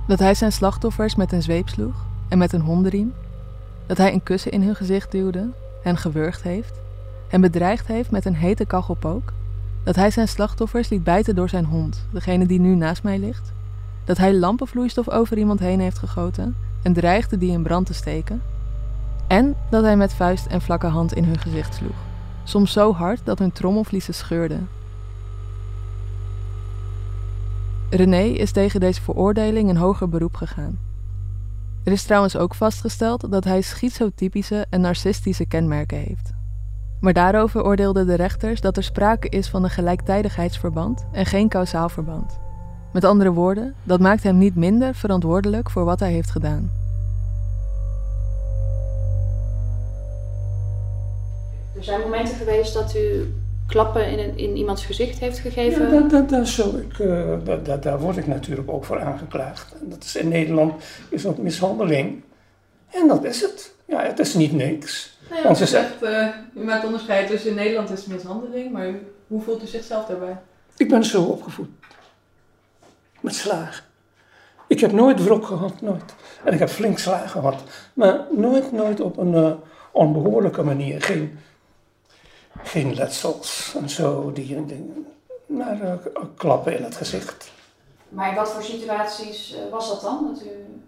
Dat 0.08 0.20
hij 0.20 0.34
zijn 0.34 0.52
slachtoffers 0.52 1.16
met 1.16 1.32
een 1.32 1.42
zweep 1.42 1.70
sloeg 1.70 2.06
en 2.28 2.38
met 2.38 2.54
een 2.54 2.62
hondenriem. 2.62 3.14
Dat 3.86 3.98
hij 3.98 4.14
een 4.14 4.24
kussen 4.24 4.52
in 4.52 4.62
hun 4.62 4.76
gezicht 4.76 5.12
duwde, 5.12 5.50
hen 5.82 5.98
gewurgd 5.98 6.44
heeft. 6.44 6.80
Hen 7.28 7.42
bedreigd 7.42 7.88
heeft 7.88 8.12
met 8.12 8.26
een 8.26 8.36
hete 8.36 8.66
kachelpook. 8.66 9.34
Dat 9.84 9.96
hij 9.96 10.12
zijn 10.12 10.28
slachtoffers 10.28 10.90
liet 10.90 11.04
bijten 11.04 11.36
door 11.36 11.50
zijn 11.50 11.66
hond, 11.66 12.06
degene 12.12 12.46
die 12.46 12.60
nu 12.60 12.76
naast 12.76 13.04
mij 13.04 13.20
ligt. 13.20 13.52
Dat 14.06 14.18
hij 14.18 14.34
lampenvloeistof 14.34 15.10
over 15.10 15.38
iemand 15.38 15.60
heen 15.60 15.80
heeft 15.80 15.98
gegoten 15.98 16.56
en 16.82 16.94
dreigde 16.94 17.38
die 17.38 17.52
in 17.52 17.64
brand 17.64 17.86
te 17.86 17.94
steken. 17.94 18.42
En 19.28 19.56
dat 19.70 19.84
hij 19.84 19.98
met 19.98 20.14
vuist 20.14 20.46
en 20.46 20.62
vlakke 20.62 20.88
hand 20.88 21.14
in 21.14 21.24
hun 21.24 21.40
gezicht 21.40 21.76
sloeg. 21.76 21.96
Soms 22.44 22.72
zo 22.72 22.94
hard 22.94 23.22
dat 23.24 23.40
hun 23.40 23.52
trommelvliezen 23.52 24.14
scheurden 24.14 24.68
René 27.96 28.24
is 28.24 28.52
tegen 28.52 28.80
deze 28.80 29.02
veroordeling 29.02 29.70
een 29.70 29.78
hoger 29.78 30.10
beroep 30.10 30.36
gegaan. 30.36 30.80
Er 31.84 31.92
is 31.92 32.04
trouwens 32.04 32.38
ook 32.38 32.56
vastgesteld 32.56 33.32
dat 33.32 33.44
hij 33.44 33.62
schizotypische 33.62 34.66
en 34.70 34.82
narcistische 34.82 35.46
kenmerken 35.46 35.98
heeft. 35.98 36.32
Maar 37.00 37.14
daarover 37.14 37.64
oordeelden 37.64 38.08
de 38.08 38.16
rechters 38.16 38.62
dat 38.62 38.78
er 38.78 38.84
sprake 38.84 39.30
is 39.30 39.48
van 39.48 39.64
een 39.64 39.70
gelijktijdigheidsverband 39.70 41.06
en 41.12 41.26
geen 41.26 41.48
kausaal 41.48 41.90
verband. 41.90 42.40
Met 42.94 43.04
andere 43.04 43.32
woorden, 43.32 43.76
dat 43.84 44.00
maakt 44.00 44.24
hem 44.24 44.38
niet 44.38 44.56
minder 44.56 44.96
verantwoordelijk 44.96 45.70
voor 45.70 45.84
wat 45.86 46.00
hij 46.00 46.12
heeft 46.12 46.32
gedaan. 46.32 46.72
Er 51.76 51.84
zijn 51.84 52.00
momenten 52.02 52.36
geweest 52.36 52.74
dat 52.74 52.96
u 52.96 53.34
klappen 53.68 54.08
in, 54.12 54.20
een, 54.20 54.38
in 54.38 54.56
iemands 54.58 54.86
gezicht 54.86 55.20
heeft 55.20 55.40
gegeven. 55.40 55.84
Ja, 55.84 56.00
dat, 56.00 56.10
dat, 56.10 56.30
dat 56.30 56.48
zou 56.48 56.78
ik, 56.82 57.00
eh, 57.00 57.34
dat, 57.44 57.66
dat, 57.66 57.84
daar 57.84 58.00
word 58.00 58.18
ik 58.18 58.28
natuurlijk 58.28 58.72
ook 58.72 58.86
voor 58.86 59.02
aangeklaagd. 59.02 59.74
En 59.82 59.90
dat 59.90 60.04
is 60.04 60.16
in 60.16 60.28
Nederland 60.28 60.74
is 61.10 61.22
dat 61.22 61.38
mishandeling. 61.38 62.22
En 62.90 63.08
dat 63.08 63.24
is 63.24 63.42
het. 63.42 63.74
Ja, 63.86 64.04
het 64.04 64.20
is 64.20 64.34
niet 64.34 64.52
niks. 64.54 65.18
Nou 65.30 65.44
Want 65.44 65.58
ja, 65.58 65.66
ze 65.66 65.78
u, 65.78 65.80
zegt, 65.80 66.04
eh, 66.04 66.28
u 66.62 66.64
maakt 66.66 66.86
onderscheid 66.86 67.28
tussen 67.28 67.50
in 67.50 67.56
Nederland 67.56 67.90
is 67.92 68.06
mishandeling, 68.06 68.72
maar 68.72 68.90
u- 68.90 69.08
hoe 69.28 69.42
voelt 69.42 69.64
u 69.64 69.68
zichzelf 69.68 70.06
daarbij? 70.06 70.38
Ik 70.78 70.90
ben 70.90 71.04
zo 71.06 71.24
opgevoed. 71.24 71.68
Met 73.24 73.36
slagen. 73.36 73.84
Ik 74.68 74.80
heb 74.80 74.92
nooit 74.92 75.24
wrok 75.24 75.46
gehad, 75.46 75.82
nooit. 75.82 76.16
En 76.44 76.54
ik 76.54 76.60
heb 76.60 76.70
flink 76.70 76.98
slagen 76.98 77.30
gehad. 77.30 77.64
Maar 77.94 78.26
nooit, 78.32 78.72
nooit 78.72 79.00
op 79.00 79.18
een 79.18 79.36
eh, 79.36 79.54
onbehoorlijke 79.92 80.64
manier. 80.64 81.02
Geen, 81.02 81.40
geen 82.64 82.96
letsels 82.96 83.76
en 83.78 83.90
zo, 83.90 84.32
die 84.32 84.66
dingen. 84.66 85.08
Maar 85.46 85.82
eh, 85.82 85.94
klappen 86.36 86.78
in 86.78 86.84
het 86.84 86.96
gezicht. 86.96 87.52
Maar 88.10 88.30
in 88.30 88.36
wat 88.36 88.52
voor 88.52 88.64
situaties 88.64 89.56
eh, 89.56 89.72
was 89.72 89.88
dat 89.90 90.02
dan? 90.02 90.34
Dat 90.34 90.44
u 90.44 90.82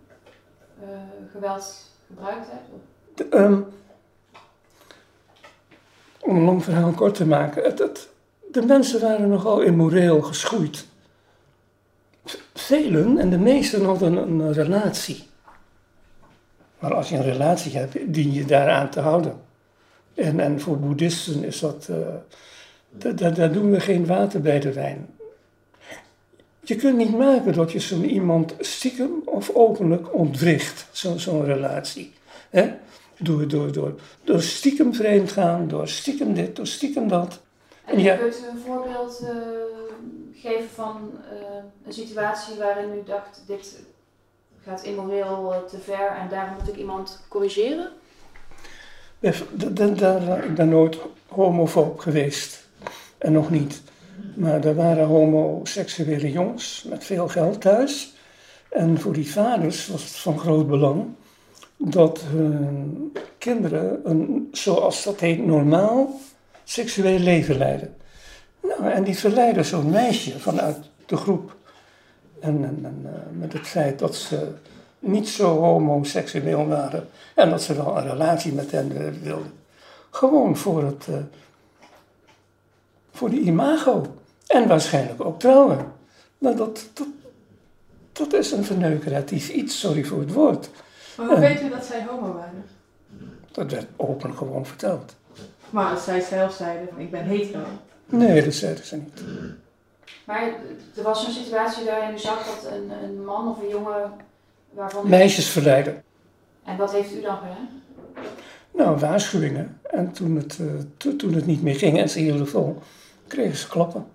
geweld 1.31 1.75
gebruikt 2.07 2.47
hebt? 2.49 2.69
De, 3.15 3.27
ehm, 3.29 3.61
om 6.19 6.35
een 6.35 6.45
lang 6.45 6.63
verhaal 6.63 6.91
kort 6.91 7.15
te 7.15 7.25
maken. 7.25 7.63
Het, 7.63 7.79
het, 7.79 8.09
de 8.51 8.65
mensen 8.65 9.01
waren 9.01 9.29
nogal 9.29 9.61
immoreel 9.61 10.21
geschoeid. 10.21 10.85
Velen 12.53 13.17
en 13.17 13.29
de 13.29 13.37
meesten 13.37 13.85
hadden 13.85 14.15
een, 14.17 14.39
een 14.39 14.53
relatie. 14.53 15.23
Maar 16.79 16.93
als 16.93 17.09
je 17.09 17.15
een 17.15 17.23
relatie 17.23 17.77
hebt, 17.77 18.13
dien 18.13 18.33
je 18.33 18.45
daaraan 18.45 18.89
te 18.89 18.99
houden. 18.99 19.41
En, 20.13 20.39
en 20.39 20.59
voor 20.61 20.79
boeddhisten 20.79 21.43
is 21.43 21.59
dat. 21.59 21.87
eh, 21.89 21.97
da- 22.89 23.11
da- 23.11 23.29
daar 23.29 23.51
doen 23.51 23.71
we 23.71 23.79
geen 23.79 24.05
water 24.05 24.41
bij 24.41 24.59
de 24.59 24.73
wijn. 24.73 25.07
Je 26.61 26.75
kunt 26.75 26.97
niet 26.97 27.17
maken 27.17 27.53
dat 27.53 27.71
je 27.71 27.79
zo'n 27.79 28.05
iemand 28.09 28.55
stiekem 28.59 29.11
of 29.25 29.49
openlijk 29.53 30.13
ontwricht, 30.13 30.87
zo- 30.91 31.17
zo'n 31.17 31.45
relatie. 31.45 32.13
Hè? 32.49 32.71
Door, 33.19 33.47
door, 33.47 33.71
door, 33.71 33.99
door 34.23 34.41
stiekem 34.41 34.93
vreemd 34.93 35.31
gaan, 35.31 35.67
door 35.67 35.87
stiekem 35.87 36.33
dit, 36.33 36.55
door 36.55 36.67
stiekem 36.67 37.07
dat. 37.07 37.39
En 37.85 37.99
Ja. 37.99 38.15
kunt 38.15 38.33
u 38.33 38.47
een 38.51 38.59
voorbeeld 38.65 39.19
eh, 39.23 39.29
geven 40.35 40.69
van 40.73 41.11
eh, 41.31 41.37
een 41.85 41.93
situatie 41.93 42.55
waarin 42.57 42.93
u 42.93 43.03
dacht, 43.05 43.43
dit 43.47 43.79
gaat 44.63 44.83
immoreel 44.83 45.53
eh, 45.53 45.59
te 45.63 45.77
ver 45.77 46.07
en 46.07 46.29
daarom 46.29 46.55
moet 46.59 46.67
ik 46.67 46.75
iemand 46.75 47.25
corrigeren? 47.29 47.89
Daar- 49.19 50.45
Ik 50.45 50.55
ben 50.55 50.69
nooit 50.69 50.97
homofoob 51.27 51.99
geweest. 51.99 52.67
En 53.17 53.31
nog 53.31 53.49
niet. 53.49 53.81
Maar 54.35 54.65
er 54.65 54.75
waren 54.75 55.05
homoseksuele 55.07 56.31
jongens 56.31 56.85
met 56.89 57.03
veel 57.03 57.27
geld 57.27 57.61
thuis. 57.61 58.13
En 58.69 58.99
voor 58.99 59.13
die 59.13 59.31
vaders 59.31 59.87
was 59.87 60.03
het 60.03 60.11
van 60.15 60.39
groot 60.39 60.67
belang 60.67 61.05
dat 61.77 62.21
hun 62.25 63.11
kinderen 63.37 63.99
een, 64.09 64.49
zoals 64.51 65.03
dat 65.03 65.19
heet, 65.19 65.45
normaal 65.45 66.19
seksueel 66.63 67.19
leven 67.19 67.57
leiden. 67.57 67.95
Nou, 68.67 68.91
en 68.91 69.03
die 69.03 69.17
verleiden 69.17 69.65
zo'n 69.65 69.89
meisje 69.89 70.39
vanuit 70.39 70.77
de 71.05 71.17
groep. 71.17 71.55
En, 72.39 72.63
en, 72.63 72.79
en, 72.83 73.01
eh, 73.03 73.39
met 73.39 73.53
het 73.53 73.67
feit 73.67 73.99
dat 73.99 74.15
ze 74.15 74.47
niet 74.99 75.29
zo 75.29 75.59
homoseksueel 75.59 76.67
waren 76.67 77.07
en 77.35 77.49
dat 77.49 77.61
ze 77.61 77.75
wel 77.75 77.97
een 77.97 78.09
relatie 78.09 78.53
met 78.53 78.71
hen 78.71 78.91
eh, 78.97 79.11
wilden. 79.21 79.53
Gewoon 80.09 80.57
voor 80.57 80.83
het, 80.83 81.07
eh, 81.09 81.15
voor 83.11 83.29
de 83.29 83.39
imago. 83.39 84.05
En 84.47 84.67
waarschijnlijk 84.67 85.25
ook 85.25 85.39
trouwen. 85.39 85.91
Maar 86.37 86.55
dat, 86.55 86.89
dat, 86.93 87.07
dat 88.11 88.33
is 88.33 88.51
een 88.51 88.63
verneukeratief 88.63 89.49
iets, 89.49 89.79
sorry 89.79 90.03
voor 90.03 90.19
het 90.19 90.33
woord. 90.33 90.69
Maar 91.17 91.25
hoe 91.25 91.35
Ja. 91.35 91.41
weet 91.41 91.61
u 91.61 91.69
dat 91.69 91.85
zij 91.85 92.05
homo 92.09 92.33
waren? 92.33 92.65
Dat 93.51 93.71
werd 93.71 93.87
open 93.95 94.37
gewoon 94.37 94.65
verteld. 94.65 95.15
Maar 95.69 95.91
als 95.91 96.03
zij 96.03 96.21
zelf 96.21 96.53
zeiden 96.53 96.87
van 96.91 96.99
ik 97.01 97.11
ben 97.11 97.23
hetero. 97.23 97.63
Nee, 98.05 98.43
dat 98.43 98.53
zeiden 98.53 98.85
ze 98.85 98.95
niet. 98.95 99.21
Maar 100.25 100.41
er 100.95 101.03
was 101.03 101.25
een 101.27 101.33
situatie 101.33 101.85
waarin 101.85 102.13
u 102.15 102.19
zag 102.19 102.45
dat 102.45 102.71
een, 102.71 102.91
een 103.03 103.25
man 103.25 103.47
of 103.49 103.61
een 103.61 103.67
jongen 103.69 104.11
waarvan 104.69 105.05
u... 105.05 105.09
Meisjes 105.09 105.49
verleiden. 105.49 106.03
En 106.63 106.77
wat 106.77 106.91
heeft 106.91 107.13
u 107.13 107.21
dan 107.21 107.37
gedaan? 107.37 107.69
Nou, 108.71 108.97
waarschuwingen. 108.99 109.79
En 109.83 110.11
toen 110.11 110.35
het, 110.35 110.57
eh, 110.59 110.65
to- 110.97 111.15
toen 111.15 111.33
het 111.33 111.45
niet 111.45 111.61
meer 111.61 111.75
ging 111.75 111.99
en 111.99 112.09
ze 112.09 112.19
hielden 112.19 112.47
vol, 112.47 112.81
kregen 113.27 113.57
ze 113.57 113.67
klappen. 113.67 114.05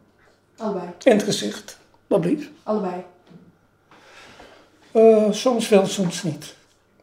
Allebei. 0.56 0.85
In 1.02 1.12
het 1.12 1.23
gezicht. 1.23 1.78
Wat 2.06 2.25
lief. 2.25 2.50
Allebei. 2.62 3.04
Eh, 4.92 5.30
soms 5.32 5.68
wel, 5.68 5.87
soms 5.87 6.23
niet. 6.23 6.54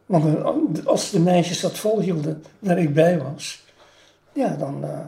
Want 0.06 0.36
eh, 0.36 0.86
als 0.86 1.10
de 1.10 1.20
meisjes 1.20 1.60
dat 1.60 1.78
volhielden 1.78 2.44
waar 2.58 2.78
ik 2.78 2.94
bij 2.94 3.18
was, 3.22 3.64
ja, 4.32 4.48
dan, 4.56 4.84
eh, 4.84 4.98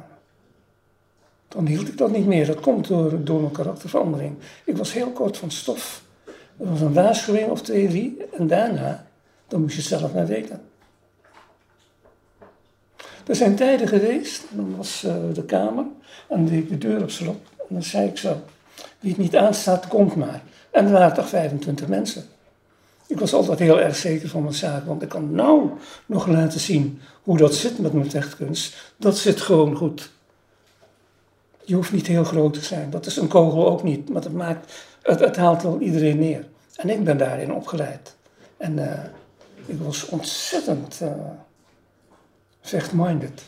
dan 1.50 1.66
hield 1.66 1.88
ik 1.88 1.98
dat 1.98 2.10
niet 2.10 2.26
meer. 2.26 2.46
Dat 2.46 2.60
komt 2.60 2.88
door, 2.88 3.24
door 3.24 3.40
mijn 3.40 3.52
karakterverandering. 3.52 4.34
Ik 4.64 4.76
was 4.76 4.92
heel 4.92 5.10
kort 5.10 5.36
van 5.36 5.50
stof. 5.50 6.02
Er 6.56 6.70
was 6.70 6.80
een 6.80 6.92
waarschuwing 6.92 7.50
of 7.50 7.62
twee, 7.62 7.88
drie. 7.88 8.24
En 8.38 8.46
daarna, 8.46 9.06
dan 9.48 9.60
moest 9.60 9.76
je 9.76 9.82
zelf 9.82 10.14
maar 10.14 10.26
weten. 10.26 10.60
Er 13.26 13.36
zijn 13.36 13.56
tijden 13.56 13.88
geweest, 13.88 14.44
dan 14.50 14.76
was 14.76 15.04
eh, 15.04 15.14
de 15.32 15.44
kamer 15.44 15.84
en 16.28 16.46
deed 16.46 16.58
ik 16.58 16.68
de 16.68 16.78
deur 16.78 17.02
op 17.02 17.10
slot. 17.10 17.40
En 17.56 17.66
dan 17.68 17.82
zei 17.82 18.08
ik 18.08 18.18
zo, 18.18 18.36
wie 19.00 19.10
het 19.10 19.20
niet 19.20 19.36
aanstaat, 19.36 19.88
komt 19.88 20.14
maar. 20.14 20.42
En 20.70 20.86
er 20.86 20.92
waren 20.92 21.14
toch 21.14 21.28
25 21.28 21.88
mensen. 21.88 22.24
Ik 23.06 23.20
was 23.20 23.32
altijd 23.32 23.58
heel 23.58 23.80
erg 23.80 23.96
zeker 23.96 24.28
van 24.28 24.42
mijn 24.42 24.54
zaak, 24.54 24.86
want 24.86 25.02
ik 25.02 25.08
kan 25.08 25.34
nou 25.34 25.70
nog 26.06 26.26
laten 26.26 26.60
zien 26.60 27.00
hoe 27.22 27.36
dat 27.36 27.54
zit 27.54 27.78
met 27.78 27.92
mijn 27.92 28.10
vechtkunst. 28.10 28.92
Dat 28.96 29.18
zit 29.18 29.40
gewoon 29.40 29.76
goed. 29.76 30.10
Je 31.64 31.74
hoeft 31.74 31.92
niet 31.92 32.06
heel 32.06 32.24
groot 32.24 32.54
te 32.54 32.64
zijn, 32.64 32.90
dat 32.90 33.06
is 33.06 33.16
een 33.16 33.28
kogel 33.28 33.68
ook 33.68 33.82
niet, 33.82 34.08
maar 34.08 34.22
het, 34.22 34.32
maakt, 34.32 34.72
het, 35.02 35.20
het 35.20 35.36
haalt 35.36 35.62
wel 35.62 35.80
iedereen 35.80 36.18
neer. 36.18 36.44
En 36.76 36.90
ik 36.90 37.04
ben 37.04 37.18
daarin 37.18 37.54
opgeleid. 37.54 38.16
En 38.56 38.78
eh, 38.78 39.04
ik 39.66 39.78
was 39.82 40.08
ontzettend 40.08 41.00
uh, 41.02 41.12
vechtminded. 42.60 43.42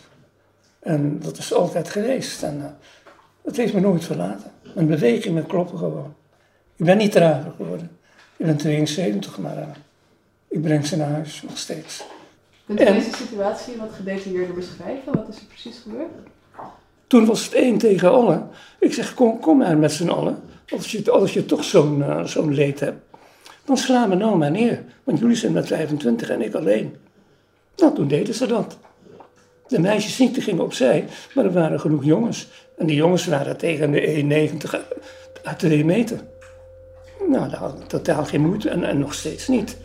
En 0.79 1.21
dat 1.21 1.39
is 1.39 1.55
altijd 1.55 1.89
geweest. 1.91 2.43
En 2.43 2.57
uh, 2.59 2.65
het 3.43 3.57
heeft 3.57 3.73
me 3.75 3.81
nooit 3.81 4.05
verlaten. 4.05 4.51
Mijn 4.75 4.87
bewegingen 4.87 5.47
kloppen 5.47 5.79
gewoon. 5.79 6.15
Ik 6.77 6.85
ben 6.85 6.97
niet 6.97 7.13
trager 7.13 7.53
geworden. 7.57 7.91
Ik 8.37 8.47
ben 8.47 8.57
72, 8.57 9.39
maar 9.39 9.59
uh, 9.59 9.69
ik 10.49 10.63
breng 10.63 10.87
ze 10.87 10.97
naar 10.97 11.11
huis 11.11 11.43
nog 11.43 11.59
steeds. 11.59 12.05
Kunt 12.67 12.81
u 12.81 12.85
deze 12.85 13.17
situatie 13.17 13.77
wat 13.77 13.93
gedetailleerder 13.93 14.55
beschrijven? 14.55 15.13
Wat 15.13 15.29
is 15.29 15.37
er 15.37 15.45
precies 15.45 15.79
gebeurd? 15.79 16.11
Toen 17.13 17.25
was 17.25 17.45
het 17.45 17.55
één 17.55 17.79
tegen 17.79 18.11
allen. 18.11 18.49
Ik 18.81 18.95
zeg, 18.95 19.15
kom, 19.15 19.41
kom 19.41 19.59
maar 19.59 19.79
met 19.79 19.93
z'n 19.93 20.09
allen. 20.09 20.43
Als 20.69 20.93
je, 20.93 21.11
als 21.11 21.33
je 21.33 21.45
toch 21.45 21.65
zo'n 21.65 21.99
uh, 21.99 22.25
zo'n 22.25 22.55
leed 22.55 22.81
hebt, 22.81 23.03
dan 23.65 23.77
sla 23.77 24.07
me 24.07 24.15
nou 24.15 24.37
maar 24.37 24.51
neer. 24.51 24.85
Want 25.05 25.19
jullie 25.19 25.37
zijn 25.37 25.53
met 25.53 25.67
25 25.67 26.31
en 26.31 26.43
ik 26.43 26.55
alleen. 26.55 26.97
Nou, 27.77 27.95
toen 27.95 28.09
deden 28.09 28.35
ze 28.35 28.47
dat. 28.47 28.79
De 29.69 29.81
meisjes 29.81 30.19
niet, 30.19 30.35
die 30.35 30.43
gingen 30.43 30.65
opzij, 30.65 31.05
maar 31.35 31.45
er 31.45 31.53
waren 31.53 31.81
genoeg 31.81 32.05
jongens. 32.05 32.49
En 32.79 32.87
die 32.87 32.97
jongens 32.97 33.27
waren 33.27 33.57
tegen 33.57 33.91
de 33.91 34.51
1,90 34.65 35.47
à 35.47 35.55
2 35.55 35.85
meter. 35.85 36.21
Nou, 37.29 37.49
daar 37.51 37.59
had 37.59 37.89
totaal 37.89 38.25
geen 38.25 38.41
moeite 38.41 38.71
en 38.71 38.99
nog 38.99 39.15
steeds 39.15 39.49
niet. 39.49 39.77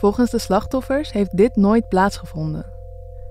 Volgens 0.00 0.30
de 0.30 0.38
slachtoffers 0.38 1.12
heeft 1.12 1.36
dit 1.36 1.56
nooit 1.56 1.88
plaatsgevonden. 1.88 2.66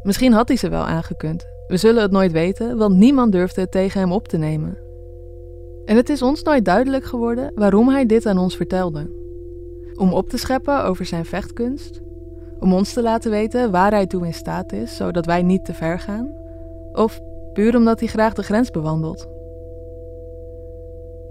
Misschien 0.04 0.34
had 0.34 0.48
hij 0.48 0.58
ze 0.58 0.70
wel 0.70 0.84
aangekund. 0.84 1.48
We 1.68 1.78
zullen 1.78 2.02
het 2.02 2.12
nooit 2.12 2.32
weten, 2.32 2.78
want 2.78 2.96
niemand 2.96 3.32
durfde 3.32 3.62
het 3.62 3.72
tegen 3.72 4.00
hem 4.00 4.12
op 4.12 4.28
te 4.28 4.38
nemen. 4.38 4.78
En 5.86 5.96
het 5.96 6.10
is 6.10 6.22
ons 6.22 6.44
nooit 6.44 6.66
duidelijk 6.66 7.06
geworden 7.06 7.52
waarom 7.56 7.90
hij 7.90 8.06
dit 8.06 8.26
aan 8.26 8.38
ons 8.38 8.56
vertelde. 8.56 9.10
Om 9.96 10.14
op 10.14 10.30
te 10.30 10.38
scheppen 10.38 10.84
over 10.84 11.06
zijn 11.06 11.26
vechtkunst? 11.26 12.02
Om 12.60 12.74
ons 12.74 12.94
te 12.94 13.02
laten 13.02 13.32
weten 13.32 13.72
waar 13.72 13.92
hij 13.92 14.08
toe 14.08 14.26
in 14.26 14.34
staat 14.34 14.72
is, 14.72 14.96
zodat 14.96 15.26
wij 15.26 15.44
niet 15.44 15.66
te 15.66 15.74
ver 15.74 16.00
gaan? 16.00 16.32
Of 16.94 17.20
puur 17.54 17.76
omdat 17.76 18.00
hij 18.00 18.10
graag 18.10 18.34
de 18.34 18.44
grens 18.44 18.72
bewandelt? 18.72 19.28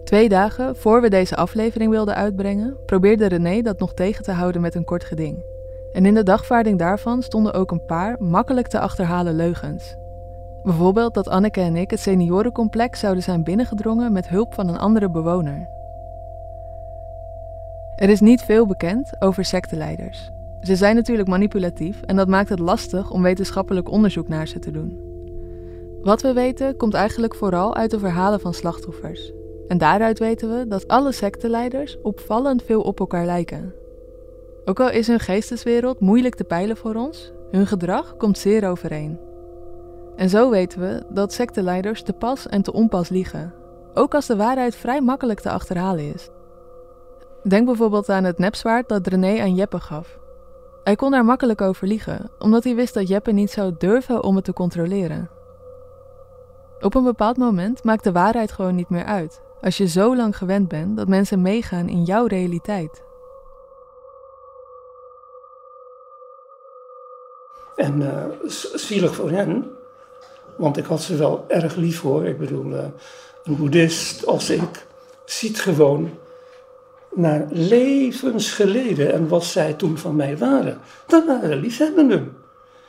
Twee 0.09 0.29
dagen 0.29 0.77
voor 0.77 1.01
we 1.01 1.11
deze 1.11 1.37
aflevering 1.37 1.91
wilden 1.91 2.15
uitbrengen, 2.15 2.77
probeerde 2.87 3.27
René 3.27 3.63
dat 3.63 3.79
nog 3.79 3.95
tegen 3.95 4.23
te 4.25 4.33
houden 4.33 4.61
met 4.61 4.75
een 4.75 4.85
kort 4.85 5.05
geding. 5.05 5.45
En 5.93 6.07
in 6.07 6.15
de 6.15 6.23
dagvaarding 6.23 6.79
daarvan 6.79 7.23
stonden 7.23 7.53
ook 7.53 7.71
een 7.71 7.85
paar 7.85 8.17
makkelijk 8.23 8.67
te 8.67 8.81
achterhalen 8.81 9.37
leugens. 9.37 9.97
Bijvoorbeeld 10.63 11.15
dat 11.15 11.29
Anneke 11.29 11.61
en 11.61 11.77
ik 11.77 11.91
het 11.91 12.01
seniorencomplex 12.01 13.01
zouden 13.01 13.23
zijn 13.23 13.45
binnengedrongen 13.45 14.13
met 14.13 14.29
hulp 14.29 14.55
van 14.55 14.69
een 14.69 14.79
andere 14.79 15.11
bewoner. 15.11 15.69
Er 17.97 18.09
is 18.09 18.21
niet 18.21 18.43
veel 18.43 18.67
bekend 18.67 19.11
over 19.19 19.45
secteleiders. 19.45 20.31
Ze 20.61 20.77
zijn 20.77 20.95
natuurlijk 20.95 21.29
manipulatief 21.29 22.03
en 22.03 22.17
dat 22.17 22.29
maakt 22.29 22.49
het 22.49 22.59
lastig 22.59 23.11
om 23.11 23.23
wetenschappelijk 23.23 23.91
onderzoek 23.91 24.29
naar 24.29 24.49
ze 24.49 24.59
te 24.59 24.71
doen. 24.71 24.99
Wat 26.03 26.23
we 26.23 26.33
weten 26.33 26.77
komt 26.77 26.95
eigenlijk 26.95 27.35
vooral 27.35 27.75
uit 27.75 27.91
de 27.91 27.99
verhalen 27.99 28.41
van 28.41 28.55
slachtoffers. 28.55 29.33
En 29.69 29.79
daaruit 29.79 30.19
weten 30.19 30.59
we 30.59 30.69
dat 30.69 30.89
alle 30.89 31.13
secteleiders 31.13 31.97
opvallend 32.03 32.63
veel 32.63 32.81
op 32.81 33.01
elkaar 33.01 33.25
lijken. 33.25 33.75
Ook 34.65 34.81
al 34.81 34.91
is 34.91 35.07
hun 35.07 35.21
geesteswereld 35.21 36.01
moeilijk 36.01 36.35
te 36.35 36.45
peilen 36.45 36.77
voor 36.77 36.95
ons, 36.95 37.33
hun 37.51 37.67
gedrag 37.67 38.17
komt 38.17 38.39
zeer 38.39 38.69
overeen. 38.69 39.19
En 40.17 40.29
zo 40.29 40.51
weten 40.51 40.81
we 40.81 41.03
dat 41.09 41.33
secteleiders 41.33 42.03
te 42.03 42.13
pas 42.13 42.47
en 42.47 42.63
te 42.63 42.73
onpas 42.73 43.09
liegen, 43.09 43.55
ook 43.95 44.15
als 44.15 44.27
de 44.27 44.37
waarheid 44.37 44.77
vrij 44.77 45.01
makkelijk 45.01 45.41
te 45.41 45.51
achterhalen 45.51 46.15
is. 46.15 46.29
Denk 47.43 47.67
bijvoorbeeld 47.67 48.09
aan 48.09 48.25
het 48.25 48.39
nepzwaard 48.39 48.89
dat 48.89 49.07
René 49.07 49.41
aan 49.41 49.55
Jeppe 49.55 49.81
gaf. 49.81 50.19
Hij 50.85 50.97
kon 50.97 51.11
daar 51.11 51.25
makkelijk 51.25 51.61
over 51.61 51.87
liegen, 51.87 52.31
omdat 52.39 52.65
hij 52.65 52.75
wist 52.75 52.95
dat 52.95 53.09
Jeppe 53.09 53.33
niet 53.33 53.51
zou 53.51 53.75
durven 53.79 54.23
om 54.23 54.37
het 54.37 54.45
te 54.45 54.53
controleren. 54.53 55.31
Op 56.81 56.95
een 56.95 57.05
bepaald 57.05 57.37
moment 57.37 57.85
maakt 57.85 58.05
de 58.05 58.13
waarheid 58.13 58.53
gewoon 58.53 58.75
niet 58.75 58.89
meer 58.89 59.05
uit, 59.05 59.41
als 59.61 59.77
je 59.77 59.89
zo 59.89 60.17
lang 60.17 60.37
gewend 60.37 60.69
bent 60.69 60.97
dat 60.97 61.09
mensen 61.09 61.43
meegaan 61.43 61.89
in 61.89 62.05
jouw 62.05 62.27
realiteit. 62.27 63.03
En 67.77 68.01
uh, 68.01 68.25
zielig 68.75 69.15
voor 69.15 69.31
hen, 69.31 69.71
want 70.57 70.77
ik 70.77 70.85
had 70.85 71.03
ze 71.03 71.17
wel 71.17 71.45
erg 71.49 71.75
lief 71.75 72.01
hoor. 72.01 72.27
Ik 72.27 72.39
bedoel, 72.39 72.73
uh, 72.73 72.85
een 73.45 73.57
boeddhist 73.57 74.27
als 74.27 74.51
ik 74.51 74.87
ziet 75.25 75.61
gewoon 75.61 76.11
naar 77.15 77.47
levens 77.51 78.53
geleden 78.53 79.13
en 79.13 79.29
wat 79.29 79.45
zij 79.45 79.73
toen 79.73 79.99
van 79.99 80.17
mij 80.17 80.39
waren. 80.39 80.79
Dat 81.07 81.27
waren 81.27 81.59
liefhebbenden. 81.59 82.37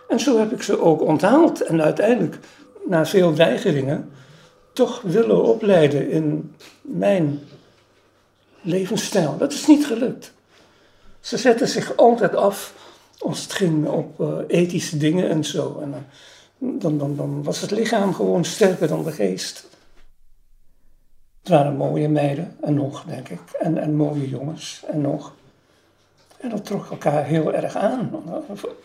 En 0.07 0.19
zo 0.19 0.39
heb 0.39 0.51
ik 0.51 0.61
ze 0.61 0.81
ook 0.81 1.01
onthaald 1.01 1.61
en 1.61 1.81
uiteindelijk, 1.81 2.39
na 2.85 3.05
veel 3.05 3.35
weigeringen, 3.35 4.11
toch 4.79 5.01
willen 5.01 5.43
opleiden 5.43 6.09
in 6.09 6.55
mijn 6.81 7.39
levensstijl. 8.61 9.37
Dat 9.37 9.53
is 9.53 9.67
niet 9.67 9.85
gelukt. 9.85 10.33
Ze 11.19 11.37
zetten 11.37 11.67
zich 11.67 11.95
altijd 11.97 12.35
af 12.35 12.73
als 13.17 13.41
het 13.41 13.53
ging 13.53 13.87
op 13.87 14.19
uh, 14.19 14.37
ethische 14.47 14.97
dingen 14.97 15.29
en 15.29 15.43
zo. 15.43 15.79
En 15.81 16.07
dan, 16.57 16.97
dan, 16.97 17.15
dan 17.15 17.43
was 17.43 17.61
het 17.61 17.71
lichaam 17.71 18.13
gewoon 18.13 18.45
sterker 18.45 18.87
dan 18.87 19.03
de 19.03 19.11
geest. 19.11 19.67
Het 21.39 21.49
waren 21.49 21.75
mooie 21.75 22.09
meiden, 22.09 22.57
en 22.61 22.73
nog, 22.73 23.03
denk 23.03 23.29
ik. 23.29 23.41
En, 23.59 23.77
en 23.77 23.95
mooie 23.95 24.29
jongens, 24.29 24.83
en 24.87 25.01
nog. 25.01 25.33
En 26.37 26.49
dat 26.49 26.65
trok 26.65 26.89
elkaar 26.89 27.25
heel 27.25 27.53
erg 27.53 27.75
aan. 27.75 28.11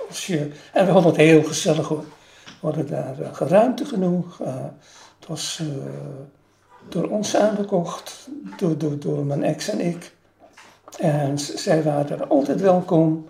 Als 0.09 0.27
je, 0.27 0.51
en 0.73 0.87
we 0.87 0.93
hadden 0.93 1.11
het 1.11 1.21
heel 1.21 1.43
gezellig 1.43 1.89
hoor. 1.89 2.05
We 2.45 2.67
hadden 2.67 2.87
daar 2.87 3.21
uh, 3.21 3.49
ruimte 3.49 3.85
genoeg. 3.85 4.41
Het 5.25 5.33
was 5.33 5.61
uh, 5.63 5.69
door 6.89 7.09
ons 7.09 7.37
aangekocht, 7.37 8.29
door, 8.57 8.79
door, 8.79 8.99
door 8.99 9.25
mijn 9.25 9.43
ex 9.43 9.69
en 9.69 9.81
ik. 9.81 10.13
En 10.99 11.39
zij 11.39 11.83
waren 11.83 12.21
er 12.21 12.27
altijd 12.27 12.61
welkom. 12.61 13.29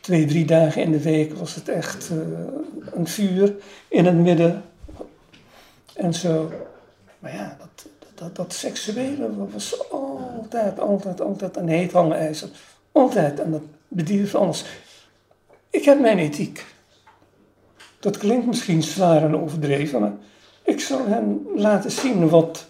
Twee, 0.00 0.26
drie 0.26 0.44
dagen 0.44 0.82
in 0.82 0.90
de 0.90 1.02
week 1.02 1.34
was 1.34 1.54
het 1.54 1.68
echt 1.68 2.10
een 2.92 3.06
vuur 3.06 3.54
in 3.88 4.06
het 4.06 4.14
midden. 4.14 4.64
En 5.94 6.14
zo. 6.14 6.52
Maar 7.18 7.34
ja, 7.34 7.56
dat, 7.58 7.86
dat, 8.14 8.36
dat 8.36 8.52
seksuele 8.52 9.46
was 9.52 9.90
altijd, 9.90 10.80
altijd, 10.80 11.20
altijd 11.20 11.56
een 11.56 11.68
heet 11.68 11.92
hangijzer. 11.92 12.48
Altijd. 12.92 13.40
En 13.40 13.50
dat 13.50 13.62
bedierf 13.88 14.34
alles. 14.34 14.64
Ik 15.70 15.84
heb 15.84 16.00
mijn 16.00 16.18
ethiek. 16.18 16.64
Dat 18.00 18.18
klinkt 18.18 18.46
misschien 18.46 18.82
zwaar 18.82 19.22
en 19.22 19.36
overdreven, 19.36 20.00
maar 20.00 20.12
ik 20.64 20.80
zal 20.80 21.06
hem 21.06 21.46
laten 21.54 21.90
zien 21.90 22.28
wat, 22.28 22.66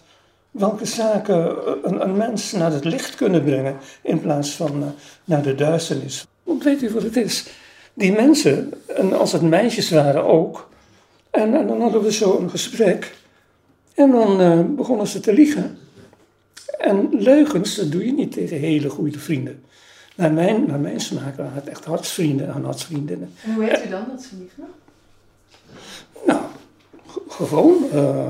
welke 0.51 0.85
zaken 0.85 1.57
een, 1.87 2.01
een 2.01 2.17
mens 2.17 2.51
naar 2.51 2.71
het 2.71 2.85
licht 2.85 3.15
kunnen 3.15 3.43
brengen 3.43 3.77
in 4.01 4.21
plaats 4.21 4.51
van 4.51 4.83
uh, 4.83 4.87
naar 5.23 5.41
de 5.41 5.55
duisternis. 5.55 6.27
Want 6.43 6.63
weet 6.63 6.81
u 6.81 6.93
wat 6.93 7.03
het 7.03 7.17
is? 7.17 7.47
Die 7.93 8.11
mensen, 8.11 8.73
en 8.87 9.13
als 9.13 9.31
het 9.31 9.41
meisjes 9.41 9.89
waren 9.89 10.25
ook, 10.25 10.69
en, 11.29 11.53
en 11.53 11.67
dan 11.67 11.81
hadden 11.81 12.03
we 12.03 12.11
zo 12.11 12.37
een 12.37 12.49
gesprek. 12.49 13.15
En 13.93 14.11
dan 14.11 14.41
uh, 14.41 14.59
begonnen 14.75 15.07
ze 15.07 15.19
te 15.19 15.33
liegen. 15.33 15.77
En 16.77 17.09
leugens, 17.11 17.75
dat 17.75 17.91
doe 17.91 18.05
je 18.05 18.13
niet 18.13 18.31
tegen 18.31 18.57
hele 18.57 18.89
goede 18.89 19.19
vrienden. 19.19 19.63
Naar 20.15 20.31
mijn, 20.31 20.65
naar 20.65 20.79
mijn 20.79 20.99
smaak 20.99 21.35
waren 21.35 21.53
het 21.53 21.67
echt 21.67 21.85
hartsvrienden 21.85 22.53
en 22.53 22.63
hartsvriendinnen. 22.63 23.33
En 23.43 23.53
hoe 23.53 23.65
weet 23.65 23.85
u 23.85 23.89
dan 23.89 24.05
dat 24.09 24.21
ze 24.21 24.29
liegen? 24.39 24.63
Nou, 26.25 26.41
gewoon 27.35 27.77
uh, 27.93 28.29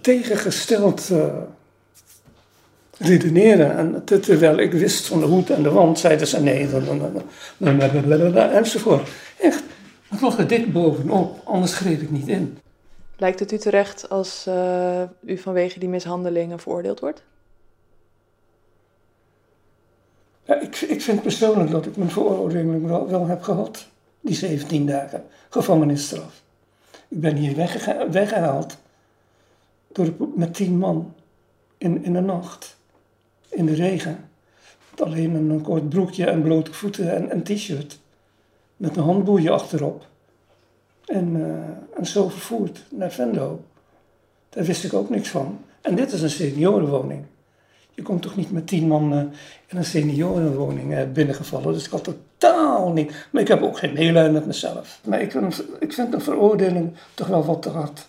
tegengesteld 0.00 1.08
uh, 1.10 1.26
redeneren. 2.98 3.76
En 3.76 4.04
terwijl 4.04 4.58
ik 4.58 4.72
wist 4.72 5.06
van 5.06 5.20
de 5.20 5.26
hoed 5.26 5.50
en 5.50 5.62
de 5.62 5.70
wand, 5.70 5.98
zeiden 5.98 6.26
ze 6.26 6.40
nee, 6.40 6.68
enzovoort. 8.50 9.08
Echt, 9.38 9.62
dat 10.10 10.20
lag 10.20 10.38
er 10.38 10.46
dik 10.46 10.72
bovenop, 10.72 11.40
anders 11.44 11.74
greep 11.74 12.00
ik 12.00 12.10
niet 12.10 12.28
in. 12.28 12.58
Lijkt 13.16 13.40
het 13.40 13.52
u 13.52 13.58
terecht 13.58 14.08
als 14.08 14.44
uh, 14.48 15.02
u 15.24 15.38
vanwege 15.38 15.78
die 15.78 15.88
mishandelingen 15.88 16.58
veroordeeld 16.58 17.00
wordt? 17.00 17.22
Ja, 20.44 20.60
ik, 20.60 20.76
ik 20.76 21.02
vind 21.02 21.22
persoonlijk 21.22 21.70
dat 21.70 21.86
ik 21.86 21.96
mijn 21.96 22.10
veroordeling 22.10 22.86
wel, 22.86 23.08
wel 23.08 23.26
heb 23.26 23.42
gehad. 23.42 23.86
Die 24.20 24.34
17 24.34 24.86
dagen 24.86 25.24
gevangenisstraf. 25.48 26.44
Ik 27.08 27.20
ben 27.20 27.36
hier 27.36 27.56
wegge 27.56 28.06
weggehaald 28.10 28.76
door, 29.92 30.14
met 30.34 30.54
tien 30.54 30.78
man 30.78 31.14
in, 31.78 32.04
in 32.04 32.12
de 32.12 32.20
nacht, 32.20 32.76
in 33.48 33.66
de 33.66 33.74
regen. 33.74 34.28
Met 34.90 35.02
alleen 35.02 35.34
een, 35.34 35.62
kort 35.62 35.88
broekje 35.88 36.26
en 36.26 36.42
blote 36.42 36.72
voeten 36.72 37.14
en 37.14 37.32
een 37.32 37.42
t-shirt. 37.42 37.98
Met 38.76 38.96
een 38.96 39.02
handboeien 39.02 39.52
achterop. 39.52 40.06
En, 41.04 41.36
uh, 41.36 41.98
en 41.98 42.06
zo 42.06 42.28
vervoerd 42.28 42.84
naar 42.90 43.12
Venlo. 43.12 43.64
Daar 44.48 44.64
wist 44.64 44.84
ik 44.84 44.92
ook 44.92 45.10
niks 45.10 45.28
van. 45.28 45.58
En 45.80 45.94
dit 45.94 46.12
is 46.12 46.22
een 46.22 46.30
seniorenwoning. 46.30 47.24
Je 47.96 48.02
komt 48.02 48.22
toch 48.22 48.36
niet 48.36 48.50
met 48.50 48.66
tien 48.66 48.86
man 48.86 49.12
in 49.66 49.76
een 49.76 49.84
seniorenwoning 49.84 50.92
uh, 50.92 51.02
binnengevallen. 51.12 51.72
Dus 51.72 51.84
ik 51.84 51.90
had 51.90 52.04
totaal 52.04 52.92
niet. 52.92 53.26
Maar 53.30 53.42
ik 53.42 53.48
heb 53.48 53.62
ook 53.62 53.78
geen 53.78 53.92
meelijn 53.92 54.32
met 54.32 54.46
mezelf. 54.46 55.00
Maar 55.04 55.20
ik, 55.20 55.34
ik 55.78 55.92
vind 55.92 56.14
een 56.14 56.20
veroordeling 56.20 56.92
toch 57.14 57.26
wel 57.26 57.44
wat 57.44 57.62
te 57.62 57.68
hard. 57.68 58.06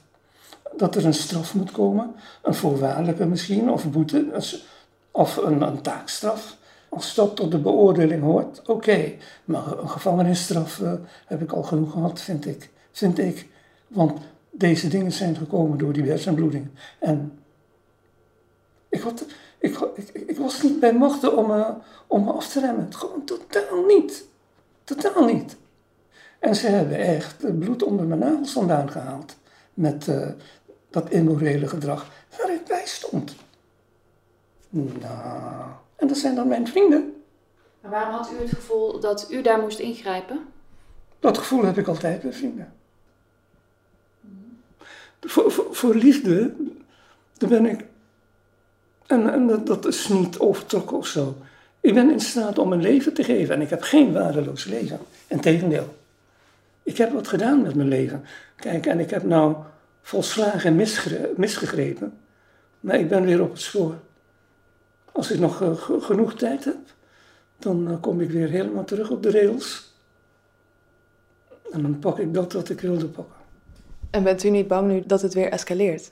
Dat 0.76 0.96
er 0.96 1.06
een 1.06 1.14
straf 1.14 1.54
moet 1.54 1.72
komen. 1.72 2.16
Een 2.42 2.54
voorwaardelijke 2.54 3.26
misschien, 3.26 3.72
of 3.72 3.92
boete. 3.92 4.26
Of 5.12 5.38
een, 5.38 5.62
een 5.62 5.82
taakstraf. 5.82 6.58
Als 6.90 7.16
dat 7.16 7.36
tot 7.36 7.52
de 7.52 7.60
beoordeling 7.60 8.24
hoort, 8.24 8.62
oké. 8.66 9.12
Maar 9.46 9.78
een 9.80 9.90
gevangenisstraf 9.90 10.80
uh, 10.80 10.92
heb 11.26 11.42
ik 11.42 11.52
al 11.52 11.64
genoeg 11.64 11.92
gehad, 11.92 12.22
vind 12.22 12.46
ik 12.46 12.70
vind 12.98 13.20
ik. 13.20 13.48
Want 13.88 14.20
deze 14.52 14.88
dingen 14.88 15.12
zijn 15.12 15.36
gekomen 15.36 15.78
door 15.78 15.94
die 15.94 16.04
hersenbloeding. 16.04 16.68
En 17.00 17.40
ik, 18.90 19.02
had, 19.02 19.26
ik, 19.58 19.80
ik, 19.96 20.10
ik, 20.28 20.38
was 20.38 20.62
niet 20.62 20.80
bij 20.80 20.94
machten 20.94 21.38
om, 21.38 21.52
uh, 21.52 21.70
om 22.08 22.24
me 22.24 22.32
af 22.32 22.48
te 22.48 22.60
remmen. 22.60 22.94
Gewoon 22.94 23.24
totaal 23.24 23.86
niet. 23.86 24.26
Totaal 24.84 25.26
niet. 25.26 25.56
En 26.40 26.56
ze 26.56 26.68
hebben 26.68 26.98
echt 26.98 27.42
het 27.42 27.60
bloed 27.60 27.84
onder 27.84 28.06
mijn 28.06 28.20
nagels 28.20 28.52
vandaan 28.52 28.92
gehaald. 28.92 29.36
Met 29.74 30.08
uh, 30.08 30.28
dat 30.90 31.10
immorele 31.10 31.68
gedrag 31.68 32.12
waar 32.38 32.54
ik 32.54 32.66
bij 32.66 32.86
stond. 32.86 33.36
Nou, 34.70 35.70
en 35.96 36.08
dat 36.08 36.18
zijn 36.18 36.36
dan 36.36 36.48
mijn 36.48 36.68
vrienden. 36.68 37.22
Maar 37.82 37.92
waarom 37.92 38.14
had 38.14 38.32
u 38.32 38.42
het 38.42 38.50
gevoel 38.50 39.00
dat 39.00 39.28
u 39.32 39.42
daar 39.42 39.60
moest 39.60 39.80
ingrijpen? 39.80 40.46
Dat 41.20 41.38
gevoel 41.38 41.64
heb 41.66 41.78
ik 41.78 41.88
altijd 41.88 42.22
bij 42.22 42.34
vrienden. 42.34 42.74
Voor, 45.22 45.52
voor, 45.52 45.76
voor, 45.76 45.96
liefde, 45.96 46.54
daar 47.38 47.50
ben 47.50 47.66
ik. 47.66 47.86
En, 49.08 49.48
dat, 49.48 49.68
dat, 49.68 49.86
is 49.86 50.08
niet 50.08 50.40
overtrokken 50.40 50.98
of 50.98 51.08
zo. 51.08 51.36
Ik 51.80 51.94
ben 51.94 52.12
in 52.12 52.20
staat 52.20 52.58
om 52.58 52.72
een 52.72 52.82
leven 52.82 53.14
te 53.14 53.24
geven 53.24 53.56
en 53.56 53.62
ik 53.62 53.70
heb 53.70 53.82
geen 53.82 54.14
waardeloos 54.14 54.66
leven. 54.66 55.00
Integendeel. 55.28 55.96
Ik 56.84 56.98
heb 56.98 57.12
wat 57.12 57.28
gedaan 57.28 57.62
met 57.62 57.76
mijn 57.76 57.88
leven. 57.88 58.24
Kijk, 58.56 58.86
en 58.86 59.00
ik 59.00 59.10
heb 59.10 59.24
nou 59.24 59.56
volslagen 60.02 60.76
dan 67.60 67.88
eh, 67.88 68.02
kom 68.02 68.22
ik 68.22 68.30
weer 68.30 68.50
helemaal 68.50 68.86
terug 68.86 69.10
op 69.10 69.24
de 69.24 69.32
rails. 69.32 69.94
En 71.72 71.82
dan 71.82 72.00
pak 72.00 72.20
ik 72.20 72.34
dat 72.34 72.54
wat 72.54 72.70
ik 72.70 72.82
wilde 72.82 73.06
pakken. 73.06 73.36
En 74.10 74.24
bent 74.24 74.44
u 74.44 74.50
niet 74.50 74.68
bang 74.68 74.88
nu 74.88 75.04
dat 75.06 75.22
het 75.22 75.34
weer 75.34 75.50
escaleert? 75.52 76.12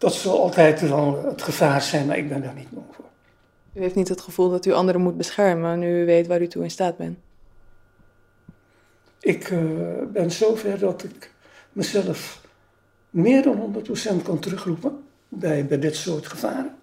Dat 0.00 0.14
zal 0.14 0.42
altijd 0.42 0.80
wel 0.80 1.24
het 1.24 1.42
gevaar 1.42 1.82
zijn, 1.82 2.06
maar 2.06 2.18
ik 2.18 2.28
ben 2.28 2.42
daar 2.42 2.54
niet 2.54 2.70
bang 2.70 2.86
voor. 2.92 3.04
U 3.72 3.80
heeft 3.80 3.94
niet 3.94 4.08
het 4.08 4.20
gevoel 4.20 4.50
dat 4.50 4.66
u 4.66 4.72
anderen 4.72 5.00
moet 5.00 5.16
beschermen 5.16 5.78
nu 5.78 6.02
u 6.02 6.06
weet 6.06 6.26
waar 6.26 6.42
u 6.42 6.48
toe 6.48 6.62
in 6.62 6.70
staat 6.70 6.96
bent. 6.96 7.18
Ik 9.20 9.50
eh, 9.50 9.58
ben 10.12 10.30
zover 10.30 10.78
dat 10.78 11.02
ik 11.02 11.32
mezelf 11.72 12.42
meer 13.10 13.42
dan 13.42 13.84
100% 14.20 14.22
kan 14.22 14.38
terugroepen 14.38 15.04
bij, 15.28 15.66
bij 15.66 15.78
dit 15.78 15.96
soort 15.96 16.26
gevaren. 16.26 16.74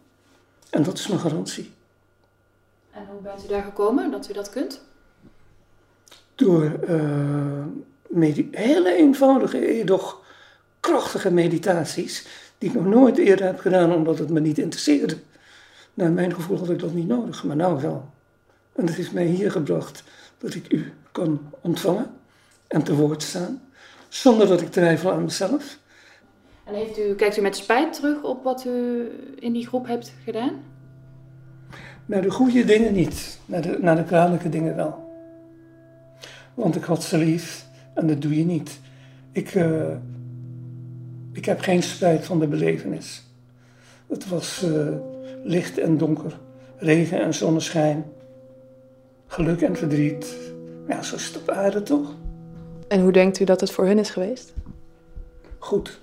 En 0.69 0.83
dat 0.83 0.97
is 0.97 1.07
mijn 1.07 1.19
garantie. 1.19 1.71
En 2.91 3.05
hoe 3.11 3.21
bent 3.21 3.43
u 3.45 3.47
daar 3.47 3.63
gekomen 3.63 4.11
dat 4.11 4.29
u 4.29 4.33
dat 4.33 4.49
kunt? 4.49 4.81
Door 6.35 6.79
eh, 6.87 7.65
hele 8.51 8.95
eenvoudige, 8.95 9.81
doch 9.85 10.25
krachtige 10.79 11.31
meditaties, 11.31 12.27
die 12.57 12.69
ik 12.69 12.75
nog 12.75 12.85
nooit 12.85 13.17
eerder 13.17 13.45
heb 13.45 13.59
gedaan 13.59 13.93
omdat 13.93 14.19
het 14.19 14.29
me 14.29 14.39
niet 14.39 14.57
interesseerde. 14.57 15.17
Naar 15.93 16.11
mijn 16.11 16.33
gevoel 16.33 16.57
had 16.57 16.69
ik 16.69 16.79
dat 16.79 16.93
niet 16.93 17.07
nodig, 17.07 17.43
maar 17.43 17.55
nou 17.55 17.81
wel. 17.81 18.09
En 18.75 18.85
dat 18.85 18.95
heeft 18.95 19.13
mij 19.13 19.25
hier 19.25 19.51
gebracht 19.51 20.03
dat 20.37 20.53
ik 20.53 20.73
u 20.73 20.93
kan 21.11 21.39
ontvangen 21.61 22.09
en 22.67 22.83
te 22.83 22.95
woord 22.95 23.23
staan, 23.23 23.61
zonder 24.09 24.47
dat 24.47 24.61
ik 24.61 24.71
twijfel 24.71 25.11
aan 25.11 25.23
mezelf. 25.23 25.77
En 26.63 26.73
heeft 26.73 26.99
u, 26.99 27.15
kijkt 27.15 27.37
u 27.37 27.41
met 27.41 27.55
spijt 27.55 27.93
terug 27.93 28.23
op 28.23 28.43
wat 28.43 28.65
u 28.65 29.07
in 29.39 29.53
die 29.53 29.67
groep 29.67 29.87
hebt 29.87 30.13
gedaan? 30.23 30.63
Naar 32.05 32.21
de 32.21 32.31
goede 32.31 32.65
dingen 32.65 32.93
niet, 32.93 33.39
naar 33.45 33.61
de, 33.61 33.77
naar 33.81 33.95
de 33.95 34.03
kwalijke 34.03 34.49
dingen 34.49 34.75
wel. 34.75 35.05
Want 36.53 36.75
ik 36.75 36.83
had 36.83 37.03
ze 37.03 37.17
lief 37.17 37.65
en 37.93 38.07
dat 38.07 38.21
doe 38.21 38.37
je 38.37 38.45
niet. 38.45 38.79
Ik, 39.31 39.55
eh, 39.55 39.95
ik 41.37 41.45
heb 41.45 41.59
geen 41.59 41.83
spijt 41.83 42.25
van 42.25 42.39
de 42.39 42.47
belevenis. 42.47 43.23
Het 44.07 44.29
was 44.29 44.63
eh, 44.63 44.87
licht 45.43 45.77
en 45.77 45.97
donker, 45.97 46.39
regen 46.77 47.21
en 47.21 47.33
zonneschijn, 47.33 48.05
geluk 49.27 49.61
en 49.61 49.75
verdriet. 49.75 50.35
Ja, 50.87 51.01
zo 51.03 51.15
is 51.15 51.27
het 51.27 51.37
op 51.37 51.49
aarde 51.49 51.83
toch? 51.83 52.15
En 52.87 53.01
hoe 53.01 53.11
denkt 53.11 53.39
u 53.39 53.45
dat 53.45 53.61
het 53.61 53.71
voor 53.71 53.85
hun 53.85 53.99
is 53.99 54.09
geweest? 54.09 54.53
Goed. 55.57 56.01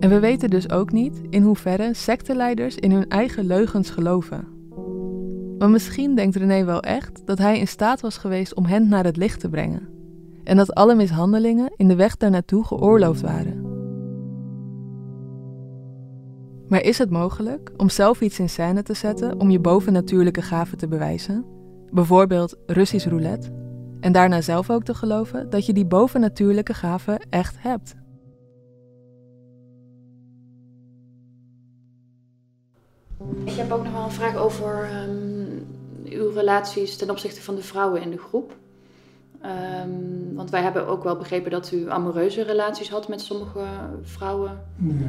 En 0.00 0.08
we 0.08 0.18
weten 0.20 0.50
dus 0.50 0.70
ook 0.70 0.92
niet 0.92 1.20
in 1.30 1.42
hoeverre 1.42 1.94
secteleiders 1.94 2.76
in 2.76 2.90
hun 2.90 3.08
eigen 3.08 3.46
leugens 3.46 3.90
geloven. 3.90 4.55
Maar 5.58 5.70
misschien 5.70 6.14
denkt 6.14 6.36
René 6.36 6.64
wel 6.64 6.80
echt 6.80 7.22
dat 7.24 7.38
hij 7.38 7.58
in 7.58 7.68
staat 7.68 8.00
was 8.00 8.16
geweest 8.16 8.54
om 8.54 8.64
hen 8.64 8.88
naar 8.88 9.04
het 9.04 9.16
licht 9.16 9.40
te 9.40 9.48
brengen. 9.48 9.88
En 10.44 10.56
dat 10.56 10.74
alle 10.74 10.94
mishandelingen 10.94 11.72
in 11.76 11.88
de 11.88 11.96
weg 11.96 12.16
daarnaartoe 12.16 12.64
geoorloofd 12.64 13.20
waren. 13.20 13.74
Maar 16.68 16.82
is 16.82 16.98
het 16.98 17.10
mogelijk 17.10 17.72
om 17.76 17.88
zelf 17.88 18.20
iets 18.20 18.38
in 18.38 18.48
scène 18.48 18.82
te 18.82 18.94
zetten 18.94 19.40
om 19.40 19.50
je 19.50 19.60
bovennatuurlijke 19.60 20.42
gaven 20.42 20.78
te 20.78 20.88
bewijzen? 20.88 21.44
Bijvoorbeeld 21.90 22.56
Russisch 22.66 23.06
roulette. 23.06 23.50
En 24.00 24.12
daarna 24.12 24.40
zelf 24.40 24.70
ook 24.70 24.84
te 24.84 24.94
geloven 24.94 25.50
dat 25.50 25.66
je 25.66 25.72
die 25.72 25.86
bovennatuurlijke 25.86 26.74
gaven 26.74 27.26
echt 27.30 27.56
hebt. 27.58 27.94
Ik 33.44 33.52
heb 33.52 33.70
ook 33.72 33.84
nog 33.84 33.92
wel 33.92 34.02
een 34.02 34.10
vraag 34.10 34.36
over 34.36 34.84
ehm, 34.84 35.46
uw 36.04 36.30
relaties 36.30 36.96
ten 36.96 37.10
opzichte 37.10 37.42
van 37.42 37.54
de 37.54 37.62
vrouwen 37.62 38.02
in 38.02 38.10
de 38.10 38.18
groep. 38.18 38.56
Ehm, 39.40 40.34
want 40.34 40.50
wij 40.50 40.62
hebben 40.62 40.86
ook 40.86 41.02
wel 41.04 41.16
begrepen 41.16 41.50
dat 41.50 41.72
u 41.72 41.90
amoureuze 41.90 42.42
relaties 42.42 42.90
had 42.90 43.08
met 43.08 43.20
sommige 43.20 43.64
vrouwen. 44.02 44.62
Nee. 44.76 45.08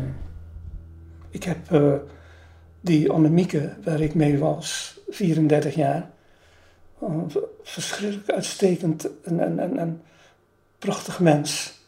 Ik 1.30 1.43
heb 1.43 1.72
eh, 1.72 1.93
die 2.82 3.12
Annemieke, 3.12 3.74
waar 3.84 4.02
ik 4.02 4.15
mee 4.15 4.38
was, 4.39 5.00
34 5.10 5.76
jaar, 5.76 6.10
v- 7.28 7.36
verschrikkelijk 7.63 8.30
uitstekend 8.30 9.22
en, 9.24 9.39
en, 9.39 9.60
en, 9.60 9.78
en 9.78 10.02
prachtig 10.80 11.20
mens. 11.20 11.80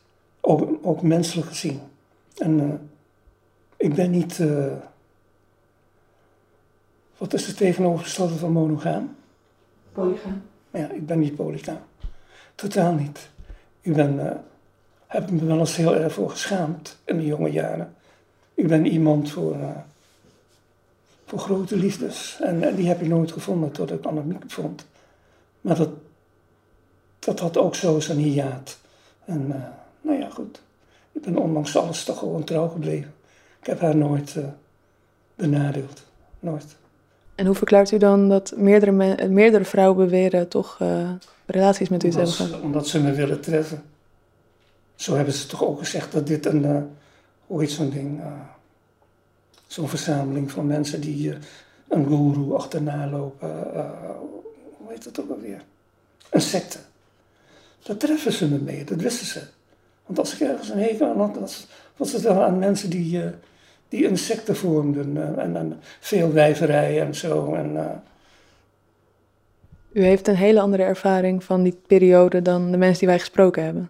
Ook, 0.41 0.69
ook 0.81 1.01
menselijk 1.01 1.47
gezien. 1.47 1.79
En 2.37 2.59
eh, 2.59 2.73
ik 3.77 3.93
ben 3.93 4.11
niet. 4.11 4.39
Eh, 7.19 7.25
wat 7.25 7.33
is 7.33 7.47
het 7.47 7.57
tegenovergestelde 7.57 8.35
van 8.35 8.51
monogaam? 8.51 9.15
Polygaam. 9.91 10.41
Ja, 10.71 10.91
ik 10.91 11.05
ben 11.05 11.19
niet 11.19 11.35
polygaam. 11.35 11.81
Totaal 12.55 12.93
niet. 12.93 13.29
Ik 13.81 13.93
ben, 13.93 14.29
eh, 14.29 14.35
heb 15.07 15.31
me 15.31 15.45
wel 15.45 15.59
eens 15.59 15.75
heel 15.75 15.95
erg 15.95 16.13
voor 16.13 16.29
geschaamd 16.29 16.97
in 17.05 17.15
mijn 17.15 17.27
jonge 17.27 17.51
jaren. 17.51 17.95
Ik 18.53 18.67
ben 18.67 18.85
iemand 18.85 19.31
voor, 19.31 19.53
eh, 19.53 19.69
voor 21.25 21.39
grote 21.39 21.77
liefdes. 21.77 22.37
En, 22.41 22.63
eh, 22.63 22.75
die 22.75 22.87
heb 22.87 23.01
ik 23.01 23.07
nooit 23.07 23.31
gevonden 23.31 23.71
tot 23.71 23.91
ik 23.91 24.05
Annemiek 24.05 24.43
vond. 24.47 24.85
Maar 25.61 25.75
dat, 25.77 25.89
dat 27.19 27.39
had 27.39 27.57
ook 27.57 27.75
zo 27.75 27.99
zijn 27.99 28.17
hiaat. 28.17 28.77
En 29.25 29.51
eh, 29.51 29.61
nou 30.01 30.19
ja, 30.19 30.29
goed. 30.29 30.61
Ik 31.11 31.21
ben 31.21 31.37
ondanks 31.37 31.77
alles 31.77 32.03
toch 32.03 32.19
gewoon 32.19 32.43
trouw 32.43 32.67
gebleven. 32.67 33.13
Ik 33.59 33.67
heb 33.67 33.79
haar 33.79 33.95
nooit 33.95 34.35
eh, 34.35 34.43
benadeeld. 35.35 36.03
Nooit. 36.39 36.75
En 37.39 37.45
hoe 37.45 37.55
verklaart 37.55 37.91
u 37.91 37.97
dan 37.97 38.29
dat 38.29 38.53
meerdere, 38.57 38.91
me- 38.91 39.27
meerdere 39.29 39.65
vrouwen 39.65 39.97
beweren 40.05 40.47
toch 40.47 40.77
eh, 40.79 41.11
relaties 41.45 41.89
met 41.89 42.03
u 42.03 42.09
te 42.09 42.17
hebben 42.19 42.61
omdat 42.61 42.87
ze 42.87 43.01
me 43.01 43.11
willen 43.11 43.41
treffen. 43.41 43.83
Zo 44.95 45.15
hebben 45.15 45.33
ze 45.33 45.47
toch 45.47 45.63
ook 45.63 45.79
gezegd 45.79 46.11
dat 46.11 46.27
dit 46.27 46.45
een, 46.45 46.65
eh, 46.65 46.81
hoe 47.47 47.59
heet 47.61 47.71
zo'n 47.71 47.89
ding, 47.89 48.19
eh, 48.21 48.31
zo'n 49.67 49.89
verzameling 49.89 50.51
van 50.51 50.67
mensen 50.67 51.01
die 51.01 51.33
een 51.87 52.05
goeroe 52.05 52.53
achterna 52.55 53.07
lopen. 53.07 53.49
hoe 54.77 54.91
heet 54.91 55.03
dat 55.03 55.19
ook 55.19 55.29
alweer? 55.29 55.61
Een 56.29 56.41
secte. 56.41 56.77
Daar 57.83 57.97
treffen 57.97 58.31
ze 58.33 58.47
me 58.47 58.57
mee, 58.57 58.83
dat 58.83 59.01
wisten 59.01 59.25
ze. 59.27 59.41
Want 60.05 60.19
als 60.19 60.33
ik 60.33 60.39
ergens 60.39 60.69
een 60.69 60.79
hekel 60.79 61.07
aan 61.09 61.19
had, 61.19 61.37
was, 61.39 61.67
was 61.97 62.11
het 62.11 62.21
wel 62.21 62.43
aan 62.43 62.59
mensen 62.59 62.89
die, 62.89 63.21
die 63.89 64.07
een 64.07 64.17
secte 64.17 64.55
vormden. 64.55 65.17
eh, 65.17 65.43
en, 65.43 65.55
en 65.55 65.79
veel 65.99 66.31
wijverij 66.31 67.01
en 67.01 67.15
zo. 67.15 67.53
En, 67.53 67.77
eh, 67.77 67.95
U 69.91 70.03
heeft 70.03 70.27
een 70.27 70.35
hele 70.35 70.59
andere 70.59 70.83
ervaring 70.83 71.43
van 71.43 71.63
die 71.63 71.79
periode 71.87 72.41
dan 72.41 72.71
de 72.71 72.77
mensen 72.77 72.99
die 72.99 73.07
wij 73.07 73.19
gesproken 73.19 73.63
hebben. 73.63 73.89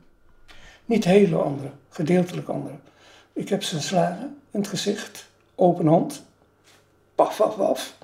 Niet 0.85 1.03
hele 1.05 1.35
andere, 1.35 1.69
gedeeltelijk 1.89 2.47
andere. 2.47 2.75
Ik 3.33 3.49
heb 3.49 3.63
ze 3.63 3.75
geslagen 3.75 4.37
in 4.51 4.59
het 4.59 4.69
gezicht, 4.69 5.29
open 5.55 5.87
hand, 5.87 6.23
paf, 7.15 7.37
paf, 7.37 7.55
paf. 7.55 7.97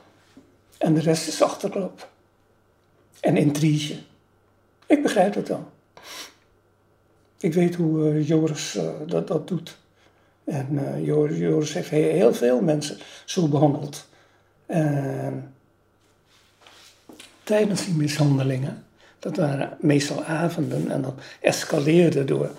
En 0.78 0.94
de 0.94 1.00
rest 1.00 1.28
is 1.28 1.42
achterklap. 1.42 2.10
En 3.20 3.38
intrige. 3.38 3.96
Ik 4.86 5.02
begrijp 5.02 5.34
het 5.34 5.48
wel. 5.48 5.72
Ik 7.40 7.54
weet 7.54 7.76
hoe 7.76 8.10
eh, 8.10 8.28
Joris 8.28 8.80
dat, 9.08 9.28
dat 9.28 9.48
doet. 9.48 9.78
En 10.46 10.68
eh, 10.94 11.06
Joris, 11.06 11.38
Joris 11.38 11.74
heeft 11.74 11.90
heel, 11.90 12.34
veel 12.34 12.62
mensen 12.62 12.98
zo 13.26 13.48
behandeld. 13.48 14.08
En 14.66 15.54
tijdens 17.44 17.86
die 17.86 17.94
mishandelingen, 17.96 18.86
dat 19.20 19.36
waren 19.38 19.78
meestal 19.80 20.24
avonden 20.24 20.92
en 20.92 21.02
dat 21.02 21.14
escaleerde 21.42 22.26
door, 22.26 22.50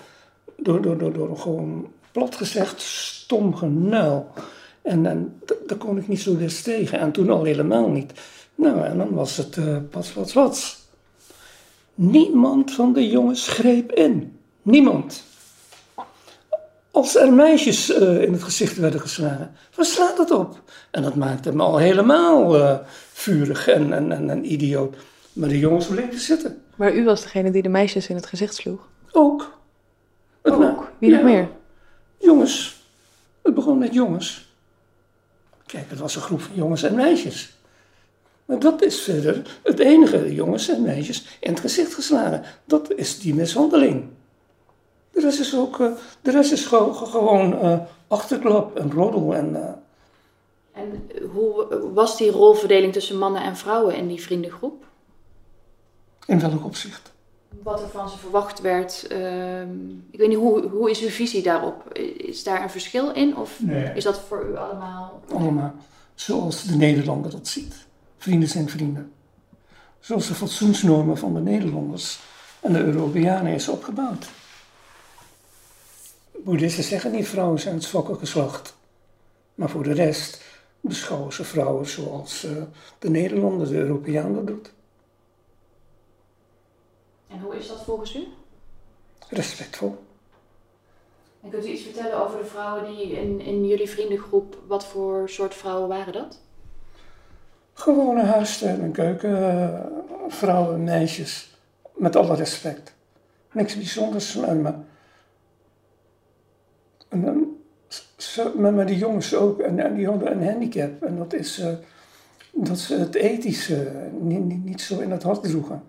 door, 0.57 0.83
door, 0.99 1.13
door, 1.13 1.39
gewoon 1.39 1.93
plat 2.13 2.35
gezegd 2.35 2.81
stom 2.81 3.55
genuil. 3.57 4.31
En, 4.83 5.07
en 5.07 5.41
d- 5.45 5.55
daar 5.67 5.79
kon 5.79 5.99
ik 5.99 6.09
niet 6.09 6.21
zo 6.21 6.35
best 6.35 6.65
tegen. 6.65 6.99
En 6.99 7.13
toen 7.13 7.31
al 7.31 7.45
helemaal 7.45 7.89
niet. 7.89 8.13
Nou, 8.55 8.85
en 8.85 8.99
dan 8.99 9.11
was 9.15 9.37
het 9.37 9.59
pats, 9.91 10.11
pats, 10.11 10.33
pats. 10.33 10.85
Niemand 11.95 12.73
van 12.73 12.93
de 12.93 13.09
jongens 13.09 13.49
greep 13.49 13.93
in. 13.93 14.39
Niemand. 14.63 15.25
Als 16.97 17.17
er 17.17 17.33
meisjes 17.33 17.93
eh, 17.93 18.23
in 18.23 18.33
het 18.33 18.43
gezicht 18.43 18.77
werden 18.77 19.01
geslagen, 19.01 19.53
waar 19.75 19.85
slaat 19.85 20.17
dat 20.17 20.31
op? 20.31 20.63
En 20.91 21.03
dat 21.03 21.15
maakte 21.15 21.55
me 21.55 21.63
al 21.63 21.77
helemaal 21.77 22.57
eh, 22.57 22.79
vurig 23.13 23.69
en, 23.69 23.93
en, 23.93 24.13
en, 24.13 24.31
en 24.31 24.53
idioot. 24.53 24.97
Maar 25.33 25.49
de 25.49 25.59
jongens 25.59 25.87
bleven 25.87 26.19
zitten. 26.19 26.63
Maar 26.77 26.95
u 26.95 27.05
was 27.05 27.23
degene 27.23 27.51
die 27.51 27.63
de 27.63 27.69
meisjes 27.69 28.09
in 28.09 28.17
het 28.17 28.27
gezicht 28.27 28.55
sloeg. 28.55 28.89
Ook. 29.13 29.59
Het 30.43 30.55
Ook? 30.55 30.91
Wie 30.99 31.11
nog 31.11 31.19
Ja. 31.21 31.25
meer? 31.25 31.49
Jongens. 32.19 32.83
Het 33.43 33.55
begon 33.55 33.79
met 33.79 33.95
jongens. 33.95 34.55
Kijk, 35.67 35.91
het 35.91 35.99
was 35.99 36.17
een 36.17 36.23
groep 36.23 36.41
van 36.41 36.55
jongens 36.55 36.83
en 36.83 36.95
meisjes. 36.95 37.57
Maar 38.45 38.59
dat 38.59 38.83
is 38.83 39.01
verder 39.01 39.43
het 39.63 39.79
enige, 39.79 40.35
jongens 40.35 40.69
en 40.69 40.83
meisjes 40.83 41.39
in 41.41 41.51
het 41.51 41.61
gezicht 41.61 41.95
geslagen. 41.95 42.43
Dat 42.65 42.93
is 42.95 43.19
die 43.19 43.35
mishandeling. 43.35 44.05
De 45.17 45.23
rest 45.23 45.41
is 45.41 45.57
ook, 45.57 45.81
eh, 45.81 45.91
de 46.23 46.31
rest 46.31 46.53
is 46.53 46.67
gewoon, 46.67 46.95
gewoon 46.95 47.59
eh, 47.61 47.79
achterklap 48.09 48.77
en 48.77 48.93
roddel. 48.93 49.35
En, 49.35 49.57
eh, 49.67 49.73
En 50.83 51.11
hoe 51.33 51.67
was 51.95 52.17
die 52.17 52.31
rolverdeling 52.31 52.93
tussen 52.93 53.19
mannen 53.19 53.43
en 53.43 53.57
vrouwen 53.57 53.97
in 53.97 54.09
die 54.09 54.23
vriendengroep? 54.23 54.85
in 56.27 56.41
welk 56.41 56.65
opzicht? 56.65 57.13
Wat 57.63 57.81
er 57.83 57.89
van 57.89 58.09
ze 58.09 58.19
verwacht 58.19 58.61
werd. 58.61 59.07
ehm, 59.07 59.69
ik 60.11 60.19
weet 60.19 60.29
niet, 60.29 60.39
hoe, 60.39 60.67
hoe 60.69 60.91
is 60.91 61.01
uw 61.01 61.09
visie 61.09 61.43
daarop? 61.43 61.93
Is 62.17 62.45
daar 62.45 62.63
een 62.63 62.71
verschil 62.71 63.11
in? 63.13 63.37
Of 63.37 63.61
Nee. 63.63 63.93
is 63.95 64.05
dat 64.05 64.19
voor 64.29 64.47
u 64.51 64.57
allemaal... 64.57 65.21
Allemaal 65.35 65.75
zoals 66.15 66.65
de 66.65 66.77
Nederlander 66.77 67.31
dat 67.31 67.49
ziet. 67.49 67.75
Vrienden 68.19 68.49
zijn 68.49 68.69
vrienden. 68.69 69.13
Zoals 70.01 70.27
de 70.29 70.35
fatsoensnormen 70.35 71.19
van 71.19 71.35
de 71.35 71.41
Nederlanders 71.41 72.19
en 72.61 72.73
de 72.73 72.85
Europeanen 72.85 73.53
is 73.53 73.69
opgebouwd. 73.69 74.27
Boeddhisten 76.47 76.85
zeggen 76.85 77.11
niet 77.11 77.29
vrouwen 77.29 77.61
zijn 77.61 77.75
het 77.75 77.85
zwakke 77.85 78.15
geslacht. 78.15 78.77
Maar 79.55 79.71
voor 79.71 79.83
de 79.83 79.93
rest 79.93 80.45
beschouwen 80.81 81.33
ze 81.33 81.45
vrouwen 81.45 81.87
zoals 81.87 82.45
eh, 82.45 82.63
de 82.99 83.11
Nederlander, 83.11 83.69
de 83.69 83.75
Europeaan 83.75 84.35
dat 84.35 84.47
doet. 84.47 84.73
En 87.29 87.41
hoe 87.41 87.57
is 87.57 87.69
dat 87.69 87.85
volgens 87.85 88.17
u? 88.17 88.27
Respectvol. 89.29 89.97
En 91.43 91.51
kunt 91.51 91.67
u 91.67 91.69
iets 91.69 91.83
vertellen 91.83 92.25
over 92.25 92.39
de 92.39 92.45
vrouwen 92.45 92.97
die 92.97 93.11
in, 93.11 93.41
in 93.41 93.67
jullie 93.67 93.91
vriendengroep... 93.91 94.59
Wat 94.67 94.87
voor 94.87 95.29
soort 95.29 95.55
vrouwen 95.55 95.89
waren 95.89 96.13
dat? 96.13 96.41
Gewone 97.73 98.23
huisstijl 98.23 98.81
en 98.81 98.93
keuken, 98.93 99.93
vrouwen, 100.29 100.85
meisjes, 100.85 101.57
met 101.95 102.17
alle 102.17 102.35
respect. 102.35 102.95
Niks 103.53 103.77
bijzonders, 103.77 104.35
maar, 104.35 104.85
dan- 107.23 107.55
maar, 108.57 108.87
die 108.87 108.99
jongens 108.99 109.35
ook, 109.35 109.61
en, 109.61 109.95
die 109.95 110.07
hadden 110.07 110.33
een 110.33 110.49
handicap. 110.49 111.03
En 111.03 111.17
dat 111.17 111.33
is 111.33 111.59
eh, 111.59 111.73
dat 112.53 112.79
ze 112.79 112.99
het 112.99 113.15
ethische 113.15 113.93
niet, 114.21 114.65
niet, 114.65 114.81
zo 114.81 114.99
in 114.99 115.11
het 115.11 115.23
hart 115.23 115.43
droegen. 115.43 115.83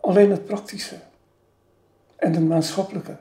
Alleen 0.00 0.30
het 0.30 0.44
praktische. 0.44 0.94
En 2.16 2.34
het 2.34 2.48
maatschappelijke. 2.48 3.16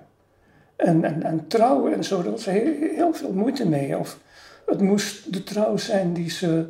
En, 0.76 1.04
en, 1.04 1.24
en 1.24 1.48
trouw 1.48 1.88
en 1.88 2.04
zo, 2.04 2.24
daar 2.24 2.40
ze 2.40 2.50
heel, 2.50 2.74
heel 2.96 3.14
veel 3.14 3.34
moeite 3.34 3.68
mee. 3.68 3.98
Of 3.98 4.20
het 4.66 4.82
moest 4.82 5.34
de 5.34 5.44
trouw 5.44 5.78
zijn 5.78 6.14
die 6.14 6.30
ze 6.30 6.66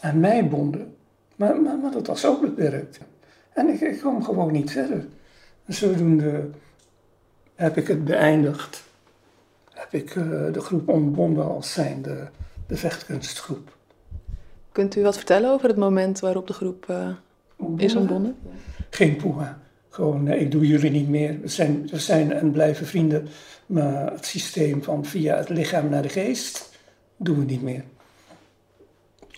aan 0.00 0.20
mij 0.20 0.48
bonden. 0.48 0.96
Maar, 1.36 1.60
maar, 1.60 1.78
maar 1.78 1.92
dat 1.92 2.06
was 2.06 2.26
ook 2.26 2.40
beperkt. 2.40 2.98
En 3.52 3.68
ik, 3.68 3.80
ik 3.80 3.98
kwam 3.98 4.24
gewoon 4.24 4.52
niet 4.52 4.70
verder. 4.70 5.06
En 5.64 5.74
zodoende 5.74 6.48
heb 7.54 7.76
ik 7.76 7.86
het 7.86 8.04
beëindigd. 8.04 8.82
Heb 9.90 10.02
ik 10.02 10.16
eh, 10.16 10.52
de 10.52 10.60
groep 10.60 10.88
ontbonden 10.88 11.48
als 11.48 11.72
zijnde 11.72 12.28
de 12.66 12.76
vechtkunstgroep. 12.76 13.76
Kunt 14.72 14.96
u 14.96 15.02
wat 15.02 15.16
vertellen 15.16 15.50
over 15.50 15.68
het 15.68 15.76
moment 15.76 16.20
waarop 16.20 16.46
de 16.46 16.52
groep 16.52 16.88
eh, 16.88 17.08
is 17.76 17.96
ontbonden? 17.96 18.36
Geen 18.90 19.16
poeha. 19.16 19.58
Gewoon, 19.88 20.28
ik 20.28 20.50
doe 20.50 20.66
jullie 20.66 20.90
niet 20.90 21.08
meer. 21.08 21.40
We 21.40 21.48
zijn, 21.48 21.86
we 21.86 21.98
zijn 21.98 22.32
en 22.32 22.50
blijven 22.52 22.86
vrienden. 22.86 23.28
Maar 23.66 24.12
het 24.12 24.26
systeem 24.26 24.82
van 24.82 25.04
via 25.04 25.36
het 25.36 25.48
lichaam 25.48 25.88
naar 25.88 26.02
de 26.02 26.08
geest 26.08 26.78
doen 27.16 27.38
we 27.38 27.44
niet 27.44 27.62
meer. 27.62 27.84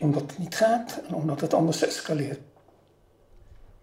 Omdat 0.00 0.22
het 0.22 0.38
niet 0.38 0.54
gaat 0.54 1.02
en 1.08 1.14
omdat 1.14 1.40
het 1.40 1.54
anders 1.54 1.84
escaleert. 1.84 2.40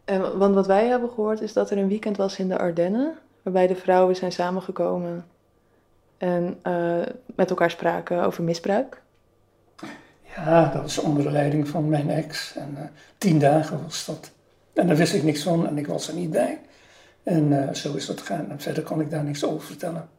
En, 0.06 0.38
want 0.38 0.56
wat 0.56 0.68
wij 0.68 0.88
hebben 0.88 1.10
gehoord 1.10 1.42
is 1.42 1.54
dat 1.54 1.72
er 1.72 1.78
een 1.78 1.88
weekend 1.88 2.18
was 2.18 2.40
in 2.40 2.48
de 2.48 2.58
Ardennen, 2.58 3.14
waarbij 3.42 3.68
de 3.68 3.76
vrouwen 3.76 4.16
zijn 4.16 4.32
samengekomen 4.32 5.26
en 6.20 6.60
eh, 6.62 7.02
met 7.36 7.50
elkaar 7.50 7.72
spraken 7.72 8.24
over 8.24 8.44
misbruik. 8.44 9.02
Ja, 10.36 10.70
dat 10.70 10.82
was 10.82 10.98
onder 10.98 11.32
leiding 11.32 11.68
van 11.68 11.90
mijn 11.90 12.10
ex. 12.10 12.56
En 12.56 12.74
eh, 12.78 12.84
tien 13.18 13.40
dagen 13.40 13.84
was 13.84 14.06
dat. 14.06 14.32
En 14.74 14.88
daar 14.88 14.96
wist 14.96 15.14
ik 15.14 15.24
niks 15.24 15.44
van 15.44 15.68
en 15.68 15.78
ik 15.78 15.88
was 15.88 16.08
er 16.08 16.14
niet 16.14 16.32
bij. 16.32 16.60
En 17.24 17.68
eh, 17.68 17.74
zo 17.74 17.96
is 17.96 18.06
dat 18.06 18.20
gegaan. 18.20 18.50
En 18.50 18.60
verder 18.60 18.84
kan 18.84 19.02
ik 19.02 19.10
daar 19.10 19.24
niks 19.24 19.44
over 19.46 19.66
vertellen. 19.68 20.10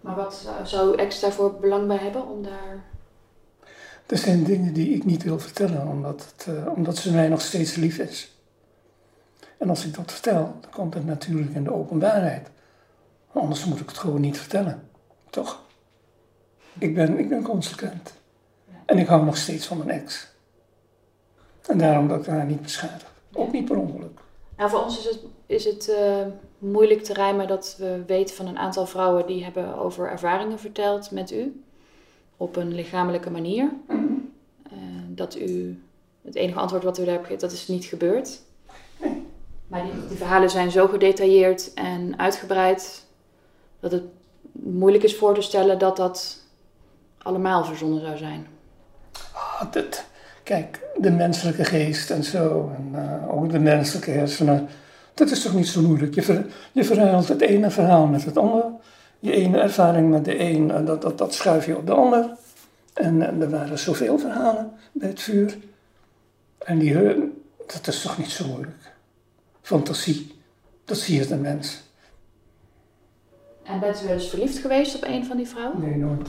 Maar 0.00 0.14
wat 0.14 0.48
zou, 0.64 0.90
uw 0.90 0.94
ex 0.94 1.20
daarvoor 1.20 1.54
belang 1.60 1.86
bij 1.86 1.96
hebben 1.96 2.28
om 2.28 2.42
daar... 2.42 2.84
Er 4.06 4.18
zijn 4.18 4.44
dingen 4.44 4.72
die 4.72 4.94
ik 4.94 5.04
niet 5.04 5.22
wil 5.22 5.38
vertellen, 5.38 5.86
omdat, 5.86 6.32
het, 6.32 6.56
eh, 6.56 6.72
omdat 6.72 6.96
ze 6.96 7.12
mij 7.12 7.28
nog 7.28 7.40
steeds 7.40 7.74
lief 7.74 7.98
is. 7.98 8.36
En 9.58 9.68
als 9.68 9.84
ik 9.84 9.94
dat 9.94 10.12
vertel, 10.12 10.56
dan 10.60 10.70
komt 10.70 10.94
het 10.94 11.06
natuurlijk 11.06 11.54
in 11.54 11.64
de 11.64 11.72
openbaarheid. 11.72 12.50
Anders 13.32 13.64
moet 13.64 13.80
ik 13.80 13.88
het 13.88 13.98
gewoon 13.98 14.20
niet 14.20 14.38
vertellen. 14.38 14.88
Toch? 15.30 15.60
Ik 16.78 16.94
ben, 16.94 17.18
ik 17.18 17.28
ben 17.28 17.42
consequent. 17.42 18.14
En 18.86 18.98
ik 18.98 19.06
hou 19.06 19.24
nog 19.24 19.36
steeds 19.36 19.66
van 19.66 19.78
mijn 19.78 19.90
ex. 19.90 20.30
En 21.66 21.78
daarom 21.78 22.08
dat 22.08 22.20
ik 22.20 22.26
haar 22.26 22.46
niet 22.46 22.62
beschadig. 22.62 23.12
Ook 23.32 23.52
niet 23.52 23.64
per 23.64 23.76
ongeluk. 23.76 24.20
Nou, 24.56 24.70
voor 24.70 24.82
ons 24.82 24.98
is 24.98 25.04
het, 25.04 25.18
is 25.46 25.64
het 25.64 25.88
eh, 25.88 26.26
moeilijk 26.58 27.02
te 27.02 27.12
rijmen 27.12 27.48
dat 27.48 27.74
we 27.78 28.02
weten 28.06 28.36
van 28.36 28.46
een 28.46 28.58
aantal 28.58 28.86
vrouwen 28.86 29.26
die 29.26 29.44
hebben 29.44 29.78
over 29.78 30.10
ervaringen 30.10 30.58
verteld 30.58 31.10
met 31.10 31.32
u. 31.32 31.62
Op 32.36 32.56
een 32.56 32.74
lichamelijke 32.74 33.30
manier. 33.30 33.72
Eh, 33.88 34.78
dat 35.08 35.36
u, 35.36 35.82
het 36.22 36.34
enige 36.34 36.58
antwoord 36.58 36.82
wat 36.84 36.98
u 36.98 37.04
daar 37.04 37.12
hebt 37.12 37.26
gegeven, 37.26 37.48
dat 37.48 37.58
is 37.58 37.68
niet 37.68 37.84
gebeurd. 37.84 38.40
Maar 39.66 39.82
die, 39.82 40.08
die 40.08 40.16
verhalen 40.16 40.50
zijn 40.50 40.70
zo 40.70 40.86
gedetailleerd 40.86 41.74
en 41.74 42.18
uitgebreid 42.18 43.06
dat 43.82 43.92
het 43.92 44.02
moeilijk 44.52 45.04
is 45.04 45.16
voor 45.16 45.34
te 45.34 45.42
stellen 45.42 45.78
dat 45.78 45.96
dat 45.96 46.38
allemaal 47.18 47.64
verzonnen 47.64 48.00
zou 48.00 48.16
zijn. 48.16 48.46
Ah, 49.32 49.72
dat, 49.72 50.04
kijk, 50.42 50.80
de 50.96 51.10
menselijke 51.10 51.64
geest 51.64 52.10
en 52.10 52.24
zo, 52.24 52.72
en 52.76 52.90
eh, 52.94 53.34
ook 53.34 53.50
de 53.50 53.58
menselijke 53.58 54.10
hersenen, 54.10 54.68
dat 55.14 55.30
is 55.30 55.42
toch 55.42 55.54
niet 55.54 55.68
zo 55.68 55.82
moeilijk. 55.82 56.14
Je, 56.14 56.22
ver, 56.22 56.46
je 56.72 56.84
verhaalt 56.84 57.28
het 57.28 57.40
ene 57.40 57.70
verhaal 57.70 58.06
met 58.06 58.24
het 58.24 58.36
andere. 58.36 58.70
Je 59.18 59.32
ene 59.32 59.58
ervaring 59.58 60.10
met 60.10 60.24
de 60.24 60.38
een, 60.40 60.70
eh, 60.70 60.86
dat, 60.86 61.02
dat, 61.02 61.18
dat 61.18 61.34
schuif 61.34 61.66
je 61.66 61.76
op 61.76 61.86
de 61.86 61.94
ander. 61.94 62.30
En, 62.94 63.40
er 63.40 63.50
waren 63.50 63.78
zoveel 63.78 64.18
verhalen 64.18 64.72
bij 64.92 65.08
het 65.08 65.20
vuur. 65.20 65.58
En 66.58 66.78
die, 66.78 67.08
eh, 67.08 67.20
dat 67.66 67.86
is 67.86 68.02
toch 68.02 68.18
niet 68.18 68.30
zo 68.30 68.46
moeilijk. 68.46 68.92
Fantasie, 69.62 70.40
dat 70.84 70.98
zie 70.98 71.18
je 71.18 71.26
de 71.26 71.36
mens. 71.36 71.82
En 73.62 73.80
bent 73.80 74.02
u 74.02 74.06
wel 74.06 74.14
eens 74.14 74.28
verliefd 74.28 74.58
geweest 74.58 74.96
op 74.96 75.04
een 75.04 75.24
van 75.24 75.36
die 75.36 75.48
vrouwen? 75.48 75.80
Nee, 75.80 75.96
nooit. 75.96 76.28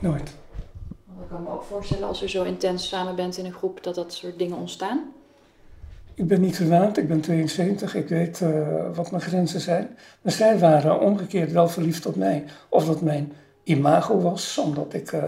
Nooit. 0.00 0.34
Want 1.04 1.20
ik 1.20 1.28
kan 1.28 1.42
me 1.42 1.50
ook 1.50 1.62
voorstellen 1.62 2.08
als 2.08 2.22
u 2.22 2.28
zo 2.28 2.42
intens 2.42 2.88
samen 2.88 3.16
bent 3.16 3.36
in 3.36 3.44
een 3.44 3.52
groep 3.52 3.82
dat 3.82 3.94
dat 3.94 4.12
soort 4.12 4.38
dingen 4.38 4.56
ontstaan. 4.56 5.12
Ik 6.14 6.26
ben 6.28 6.40
niet 6.40 6.56
verwaand, 6.56 6.98
ik 6.98 7.08
ben 7.08 7.20
72, 7.20 7.94
ik 7.94 8.08
weet 8.08 8.40
eh, 8.40 8.94
wat 8.94 9.10
mijn 9.10 9.22
grenzen 9.22 9.60
zijn. 9.60 9.96
Maar 10.22 10.32
zij 10.32 10.58
waren 10.58 11.00
omgekeerd 11.00 11.52
wel 11.52 11.68
verliefd 11.68 12.06
op 12.06 12.16
mij. 12.16 12.44
Of 12.68 12.84
dat 12.84 13.00
mijn 13.00 13.32
imago 13.62 14.20
was, 14.20 14.58
omdat 14.58 14.94
ik 14.94 15.12
eh, 15.12 15.24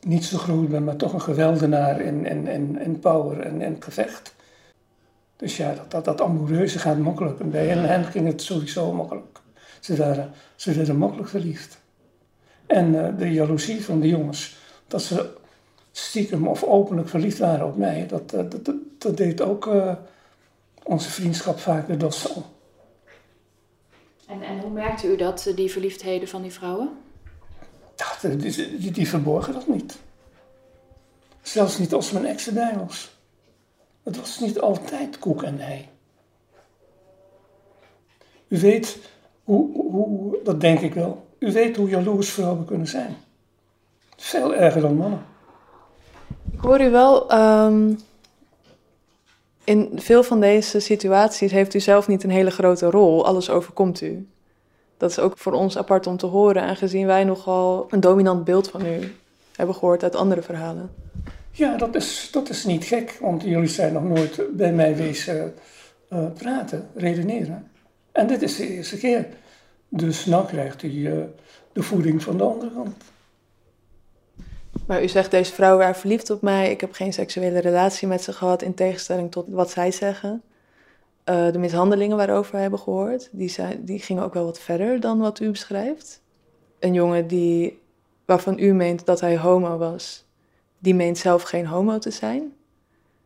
niet 0.00 0.24
zo 0.24 0.38
groot 0.38 0.68
ben, 0.68 0.84
maar 0.84 0.96
toch 0.96 1.12
een 1.12 1.20
geweldenaar 1.20 2.00
in, 2.00 2.26
in, 2.26 2.46
in, 2.46 2.80
in 2.80 2.98
power 2.98 3.40
en 3.40 3.60
in 3.60 3.76
gevecht. 3.80 4.35
Dus 5.36 5.56
ja, 5.56 5.74
dat, 5.74 5.90
dat, 5.90 6.04
dat 6.04 6.20
amoureuze 6.20 6.78
gaat 6.78 6.98
makkelijk. 6.98 7.40
En 7.40 7.50
bij 7.50 7.66
hen, 7.66 8.04
ging 8.04 8.26
het 8.26 8.42
sowieso 8.42 8.92
makkelijk. 8.92 9.40
Ze, 9.80 9.96
waren, 9.96 10.32
ze 10.56 10.72
werden 10.72 10.96
makkelijk 10.96 11.28
verliefd. 11.28 11.78
En 12.66 13.06
eh, 13.06 13.18
de 13.18 13.32
jaloezie 13.32 13.84
van 13.84 14.00
de 14.00 14.08
jongens, 14.08 14.56
dat 14.86 15.02
ze 15.02 15.34
stiekem 15.92 16.48
of 16.48 16.64
openlijk 16.64 17.08
verliefd 17.08 17.38
waren 17.38 17.66
op 17.66 17.76
mij, 17.76 18.06
dat, 18.06 18.32
eh, 18.32 18.50
dat, 18.50 18.64
dat, 18.64 18.76
dat 18.98 19.16
deed 19.16 19.40
ook 19.40 19.66
eh, 19.66 19.94
onze 20.82 21.10
vriendschap 21.10 21.58
vaak 21.58 21.86
de 21.86 22.04
aan. 22.36 22.44
En, 24.26 24.42
en 24.42 24.60
hoe 24.60 24.70
merkte 24.70 25.06
u 25.06 25.16
dat, 25.16 25.52
die 25.54 25.70
verliefdheden 25.70 26.28
van 26.28 26.42
die 26.42 26.52
vrouwen? 26.52 26.90
Die, 28.20 28.78
die, 28.78 28.90
die 28.90 29.08
verborgen 29.08 29.52
dat 29.52 29.68
niet. 29.68 29.98
Zelfs 31.42 31.78
niet 31.78 31.92
als 31.92 32.10
mijn 32.10 32.26
ex 32.26 32.46
erbij 32.46 32.74
was. 32.86 33.15
Het 34.06 34.16
was 34.16 34.40
niet 34.40 34.60
altijd 34.60 35.18
koek 35.18 35.42
en 35.42 35.60
ei. 35.60 35.88
U 38.48 38.60
weet 38.60 38.98
hoe, 39.44 40.38
dat 40.44 40.60
denk 40.60 40.80
ik 40.80 40.94
wel, 40.94 41.26
u 41.38 41.52
weet 41.52 41.76
hoe 41.76 41.88
jaloers 41.88 42.30
vrouwen 42.30 42.64
kunnen 42.64 42.86
zijn. 42.86 43.16
Veel 44.16 44.54
erger 44.54 44.80
dan 44.80 44.96
mannen. 44.96 45.24
Ik 46.52 46.60
hoor 46.60 46.80
u 46.80 46.90
wel, 46.90 47.30
ehm, 47.30 47.94
in 49.64 49.90
veel 49.94 50.22
van 50.22 50.40
deze 50.40 50.80
situaties 50.80 51.52
heeft 51.52 51.74
u 51.74 51.80
zelf 51.80 52.08
niet 52.08 52.24
een 52.24 52.30
hele 52.30 52.50
grote 52.50 52.90
rol. 52.90 53.26
Alles 53.26 53.50
overkomt 53.50 54.00
u. 54.00 54.28
Dat 54.96 55.10
is 55.10 55.18
ook 55.18 55.38
voor 55.38 55.52
ons 55.52 55.78
apart 55.78 56.06
om 56.06 56.16
te 56.16 56.26
horen, 56.26 56.62
aangezien 56.62 57.06
wij 57.06 57.24
nogal 57.24 57.86
een 57.90 58.00
dominant 58.00 58.44
beeld 58.44 58.68
van 58.68 58.86
u 58.86 59.14
hebben 59.56 59.74
gehoord 59.74 60.02
uit 60.02 60.16
andere 60.16 60.42
verhalen. 60.42 60.90
Ja, 61.56 61.76
dat 61.76 61.94
is, 61.94 62.28
dat 62.32 62.48
is 62.48 62.64
niet 62.64 62.84
gek, 62.84 63.16
want 63.20 63.42
jullie 63.42 63.68
zijn 63.68 63.92
nog 63.92 64.04
nooit 64.04 64.56
bij 64.56 64.72
mij 64.72 64.96
wezen 64.96 65.54
eh, 66.08 66.26
praten, 66.32 66.88
redeneren. 66.94 67.70
En 68.12 68.26
dit 68.26 68.42
is 68.42 68.56
de 68.56 68.68
eerste 68.68 68.96
keer. 68.96 69.26
Dus 69.88 70.24
nou 70.24 70.46
krijgt 70.46 70.82
hij 70.82 70.90
eh, 70.90 71.24
de 71.72 71.82
voeding 71.82 72.22
van 72.22 72.36
de 72.36 72.44
andere 72.44 72.72
kant. 72.72 73.04
Maar 74.86 75.02
u 75.02 75.08
zegt, 75.08 75.30
deze 75.30 75.52
vrouwen 75.52 75.78
waren 75.78 76.00
verliefd 76.00 76.30
op 76.30 76.42
mij. 76.42 76.70
Ik 76.70 76.80
heb 76.80 76.92
geen 76.92 77.12
seksuele 77.12 77.58
relatie 77.58 78.08
met 78.08 78.22
ze 78.22 78.32
gehad, 78.32 78.62
in 78.62 78.74
tegenstelling 78.74 79.30
tot 79.30 79.46
wat 79.48 79.70
zij 79.70 79.90
zeggen. 79.90 80.42
Eh, 81.24 81.52
de 81.52 81.58
mishandelingen 81.58 82.16
waarover 82.16 82.54
we 82.54 82.60
hebben 82.60 82.78
gehoord, 82.78 83.28
die, 83.32 83.48
zijn, 83.48 83.84
die 83.84 83.98
gingen 83.98 84.22
ook 84.22 84.34
wel 84.34 84.44
wat 84.44 84.60
verder 84.60 85.00
dan 85.00 85.18
wat 85.18 85.40
u 85.40 85.50
beschrijft. 85.50 86.22
Een 86.78 86.94
jongen 86.94 87.26
die, 87.26 87.82
waarvan 88.24 88.58
u 88.58 88.74
meent 88.74 89.06
dat 89.06 89.20
hij 89.20 89.38
homo 89.38 89.76
was, 89.76 90.25
die 90.86 90.94
meent 90.94 91.18
zelf 91.18 91.42
geen 91.42 91.66
homo 91.66 91.98
te 91.98 92.10
zijn. 92.10 92.52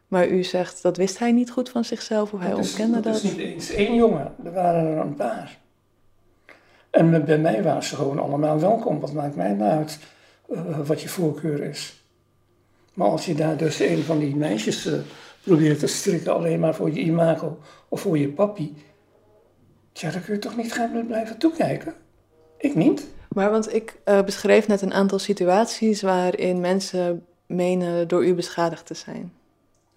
Maar 0.08 0.28
u 0.28 0.44
zegt 0.44 0.82
dat 0.82 0.96
wist 0.96 1.18
hij 1.18 1.32
niet 1.32 1.50
goed 1.50 1.68
van 1.68 1.84
zichzelf 1.84 2.32
of 2.32 2.40
hij 2.40 2.50
dat 2.50 2.58
is, 2.58 2.66
ontkende 2.66 3.00
dat 3.00 3.04
dat. 3.04 3.14
is 3.14 3.22
niet 3.22 3.38
eens 3.38 3.70
één 3.70 3.94
jongen, 3.94 4.34
er 4.44 4.52
waren 4.52 4.86
er 4.86 4.98
een 4.98 5.14
paar. 5.14 5.58
En 6.90 7.24
bij 7.24 7.38
mij 7.38 7.62
waren 7.62 7.82
ze 7.82 7.96
gewoon 7.96 8.18
allemaal 8.18 8.60
welkom. 8.60 9.00
Wat 9.00 9.12
maakt 9.12 9.36
mij 9.36 9.52
nou 9.52 9.70
uit 9.70 9.98
eh, 10.48 10.78
wat 10.86 11.00
je 11.00 11.08
voorkeur 11.08 11.62
is? 11.62 12.04
Maar 12.94 13.08
als 13.08 13.26
je 13.26 13.34
daar 13.34 13.56
dus 13.56 13.80
een 13.80 14.02
van 14.02 14.18
die 14.18 14.36
meisjes 14.36 14.86
eh, 14.86 14.98
probeert 15.42 15.78
te 15.78 15.86
strikken 15.86 16.34
alleen 16.34 16.60
maar 16.60 16.74
voor 16.74 16.90
je 16.90 17.00
imago 17.00 17.58
of 17.88 18.00
voor 18.00 18.18
je 18.18 18.28
papi, 18.28 18.76
tja, 19.92 20.10
dan 20.10 20.22
kun 20.22 20.34
je 20.34 20.40
toch 20.40 20.56
niet 20.56 20.72
gaan 20.72 21.06
blijven 21.06 21.38
toekijken? 21.38 21.94
Ik 22.58 22.74
niet. 22.74 23.06
Maar 23.28 23.50
want 23.50 23.74
ik 23.74 24.00
eh, 24.04 24.22
beschreef 24.22 24.66
net 24.66 24.82
een 24.82 24.92
aantal 24.92 25.18
situaties 25.18 26.02
waarin 26.02 26.60
mensen 26.60 27.24
menen 27.50 28.08
door 28.08 28.26
u 28.26 28.34
beschadigd 28.34 28.86
te 28.86 28.94
zijn. 28.94 29.32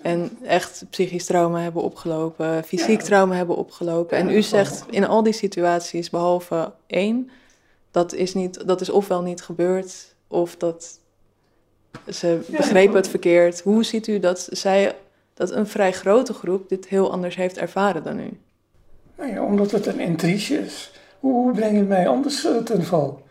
En 0.02 0.38
echt 0.44 0.86
psychisch 0.90 1.26
trauma 1.26 1.60
hebben 1.60 1.82
opgelopen, 1.84 2.64
fysiek 2.64 3.00
Ja. 3.00 3.06
trauma 3.06 3.36
hebben 3.36 3.56
opgelopen. 3.56 4.18
En 4.18 4.30
u 4.30 4.42
zegt 4.42 4.84
in 4.90 5.08
al 5.08 5.24
die 5.24 5.34
situaties, 5.34 6.10
behalve 6.10 6.72
één, 6.88 7.30
dat 7.92 8.14
is, 8.14 8.34
niet, 8.34 8.68
dat 8.68 8.82
is 8.82 8.90
ofwel 8.90 9.22
niet 9.22 9.42
gebeurd, 9.42 10.16
of 10.28 10.56
dat 10.56 11.00
ze 12.12 12.40
begrepen 12.48 12.96
het 12.96 13.08
verkeerd. 13.08 13.62
Hoe 13.62 13.84
ziet 13.84 14.08
u 14.08 14.20
dat 14.20 14.48
zij, 14.52 14.96
dat 15.34 15.52
een 15.52 15.68
vrij 15.68 15.92
grote 15.92 16.34
groep 16.34 16.70
dit 16.70 16.88
heel 16.88 17.12
anders 17.12 17.36
heeft 17.36 17.58
ervaren 17.58 18.04
dan 18.04 18.20
u? 18.20 18.38
Nou 19.18 19.32
ja, 19.32 19.44
omdat 19.44 19.72
het 19.72 19.86
een 19.86 20.00
intrige 20.00 20.58
is. 20.58 20.92
Hoe, 21.20 21.34
hoe 21.34 21.54
breng 21.54 21.78
je 21.78 21.84
mij 21.84 22.08
anders 22.08 22.46
eh, 22.46 22.56
ten 22.58 22.84
val? 22.84 23.23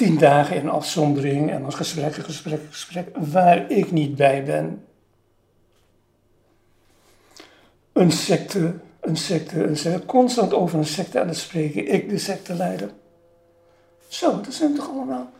Tien 0.00 0.18
dagen 0.18 0.56
in 0.56 0.68
afzondering 0.68 1.50
en 1.50 1.62
dan 1.62 1.72
gesprek, 1.72 2.14
gesprek, 2.14 2.60
gesprek, 2.70 3.08
waar 3.16 3.70
ik 3.70 3.92
niet 3.92 4.16
bij 4.16 4.44
ben. 4.44 4.84
Een 7.92 8.12
secte, 8.12 8.74
een 9.00 9.16
secte, 9.16 9.64
een 9.64 9.76
secte. 9.76 10.06
Constant 10.06 10.54
over 10.54 10.78
een 10.78 10.86
secte 10.86 11.20
aan 11.20 11.28
het 11.28 11.36
spreken. 11.36 11.92
Ik, 11.92 12.08
de 12.08 12.18
secteleider. 12.18 12.90
Zo, 14.08 14.40
dat 14.40 14.54
zijn 14.54 14.74
toch 14.74 14.90
allemaal 14.90 15.30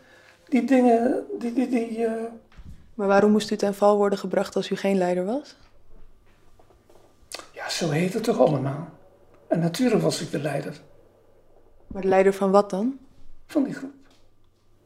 die 0.49 0.65
dingen, 0.65 1.25
die, 1.39 1.53
die, 1.53 1.69
die 1.69 2.05
eh, 2.07 2.23
Maar 2.95 3.07
waarom 3.07 3.31
moest 3.31 3.51
u 3.51 3.57
ten 3.57 3.75
val 3.75 3.97
worden 3.97 4.19
gebracht 4.19 4.57
als 4.57 4.71
u 4.71 4.77
geen 4.77 4.99
leider 4.99 5.25
was? 5.25 5.57
ja, 7.53 7.69
zo 7.69 7.91
heet 7.91 8.15
het 8.15 8.25
toch 8.25 8.39
allemaal. 8.39 8.89
En 9.49 9.61
natuurlijk 9.61 10.03
was 10.03 10.21
ik 10.21 10.31
de 10.31 10.41
leider 10.41 10.81
Maar 11.87 12.03
de 12.03 12.09
leider 12.09 12.35
van 12.35 12.51
wat 12.51 12.71
dan? 12.71 12.99
van 13.47 13.65
die 13.65 13.75
groep. 13.75 14.00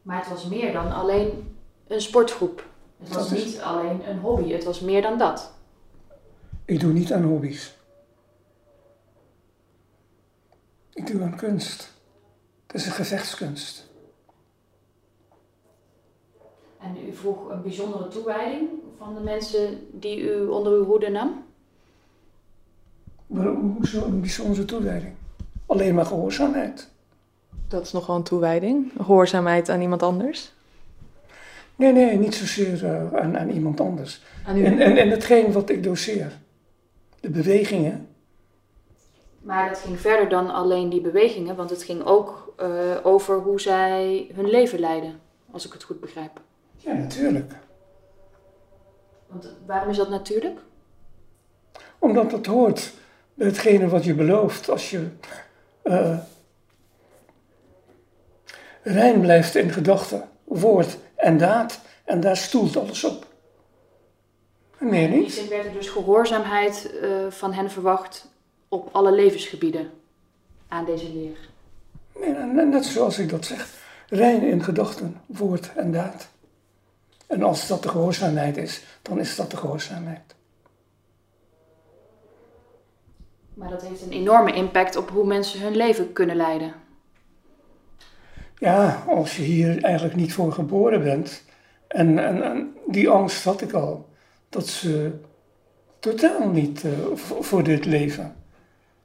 Maar 0.05 0.17
het 0.17 0.29
was 0.29 0.45
meer 0.47 0.73
dan 0.73 0.91
alleen 0.93 1.57
een 1.87 2.01
sportgroep. 2.01 2.65
Het 2.99 3.13
was 3.13 3.29
Dat 3.29 3.37
is- 3.37 3.45
niet 3.45 3.59
alleen 3.61 4.09
een 4.09 4.19
hobby, 4.19 4.51
het 4.51 4.63
was 4.63 4.79
meer 4.79 5.01
dan 5.01 5.17
dat. 5.17 5.53
Ik 6.65 6.79
doe 6.79 6.93
niet 6.93 7.13
aan 7.13 7.23
hobby's. 7.23 7.75
Ik 10.93 11.07
doe 11.07 11.21
aan 11.21 11.35
kunst. 11.35 11.93
Het 12.67 12.75
is 12.75 12.85
een 12.85 12.91
gevechtskunst. 12.91 13.89
En 16.79 16.97
u 17.07 17.13
vroeg 17.13 17.49
een 17.49 17.61
bijzondere 17.61 18.07
toewijding 18.07 18.69
van 18.97 19.13
de 19.15 19.21
mensen 19.21 19.87
die 19.91 20.19
u 20.19 20.45
onder 20.45 20.73
uw 20.73 20.83
hoede 20.85 21.09
nam? 21.09 21.43
Maar 23.27 23.47
hoezo 23.47 24.05
een 24.05 24.19
bijzondere 24.21 24.65
toewijding? 24.65 25.15
Alleen 25.65 25.95
maar 25.95 26.05
gehoorzaamheid. 26.05 26.89
Dat 27.67 27.81
is 27.81 27.91
nogal 27.91 28.15
een 28.15 28.23
toewijding. 28.23 28.91
Gehoorzaamheid 28.97 29.69
aan 29.69 29.81
iemand 29.81 30.03
anders. 30.03 30.53
Nee, 31.75 31.91
nee, 31.91 32.17
niet 32.17 32.35
zozeer 32.35 32.85
eh, 32.85 33.13
aan, 33.13 33.37
aan 33.37 33.49
iemand 33.49 33.79
anders. 33.79 34.21
Aan. 34.45 34.55
En, 34.55 34.79
en, 34.79 34.97
en 34.97 35.09
hetgeen 35.09 35.51
wat 35.51 35.69
ik 35.69 35.83
doseer. 35.83 36.31
De 37.19 37.29
bewegingen. 37.29 38.07
Maar 39.41 39.69
dat 39.69 39.79
ging 39.79 39.99
verder 39.99 40.29
dan 40.29 40.53
alleen 40.53 40.89
die 40.89 41.01
bewegingen, 41.01 41.55
want 41.55 41.69
het 41.69 41.83
ging 41.83 42.03
ook 42.03 42.53
eh, 42.57 42.69
over 43.03 43.37
hoe 43.37 43.61
zij 43.61 44.31
hun 44.33 44.49
leven 44.49 44.79
leiden, 44.79 45.19
als 45.51 45.65
ik 45.65 45.73
het 45.73 45.83
goed 45.83 45.99
begrijp. 45.99 46.41
Ja, 46.77 46.93
natuurlijk. 46.93 47.53
Want 49.27 49.55
waarom 49.65 49.89
is 49.89 49.97
dat 49.97 50.09
natuurlijk? 50.09 50.59
Omdat 51.99 52.31
dat 52.31 52.45
hoort 52.45 52.93
bij 53.33 53.47
hetgene 53.47 53.87
wat 53.87 54.03
je 54.03 54.13
belooft. 54.13 54.69
Als 54.69 54.89
je 54.89 55.07
eh, 55.81 56.17
rein 58.85 59.21
blijft 59.21 59.55
in 59.55 59.69
gedachten, 59.69 60.29
woord 60.43 60.97
en 61.15 61.37
daad. 61.37 61.79
En 62.03 62.19
daar 62.19 62.37
stoelt 62.37 62.77
alles 62.77 63.03
op. 63.03 63.25
In 64.79 64.89
die 64.89 65.07
niet? 65.07 65.31
zin 65.33 65.49
werd 65.49 65.65
er 65.65 65.73
dus 65.73 65.89
gehoorzaamheid 65.89 66.91
eh, 67.01 67.09
van 67.29 67.53
hen 67.53 67.71
verwacht 67.71 68.27
op 68.69 68.89
alle 68.91 69.11
levensgebieden 69.11 69.89
aan 70.67 70.85
deze 70.85 71.13
leer. 71.13 71.37
Nee, 72.19 72.33
net- 72.33 72.67
net 72.67 72.85
zoals 72.85 73.19
ik 73.19 73.29
dat 73.29 73.45
zeg. 73.45 73.67
Rein 74.09 74.41
in 74.41 74.63
gedachten, 74.63 75.21
woord 75.25 75.71
en 75.75 75.91
daad. 75.91 76.27
En 77.27 77.43
als 77.43 77.67
dat 77.67 77.83
de 77.83 77.89
gehoorzaamheid 77.89 78.57
is, 78.57 78.83
dan 79.01 79.19
is 79.19 79.35
dat 79.35 79.51
de 79.51 79.57
gehoorzaamheid. 79.57 80.35
Maar 83.53 83.69
dat 83.69 83.81
heeft 83.81 84.01
een 84.01 84.11
enorme 84.11 84.53
impact 84.53 84.95
op 84.95 85.09
hoe 85.09 85.25
mensen 85.25 85.59
hun 85.59 85.75
leven 85.75 86.13
kunnen 86.13 86.35
leiden. 86.35 86.73
Ja, 88.57 89.03
als 89.07 89.37
je 89.37 89.43
hier 89.43 89.83
eigenlijk 89.83 90.15
niet 90.15 90.33
voor 90.33 90.51
geboren 90.51 91.03
bent. 91.03 91.43
En, 91.87 92.19
en, 92.19 92.43
en 92.43 92.75
die 92.87 93.09
angst 93.09 93.43
had 93.43 93.61
ik 93.61 93.73
al. 93.73 94.09
Dat 94.49 94.67
ze 94.67 95.11
totaal 95.99 96.49
niet 96.49 96.83
eh, 96.83 96.91
voor, 97.15 97.63
dit 97.63 97.85
leven 97.85 98.35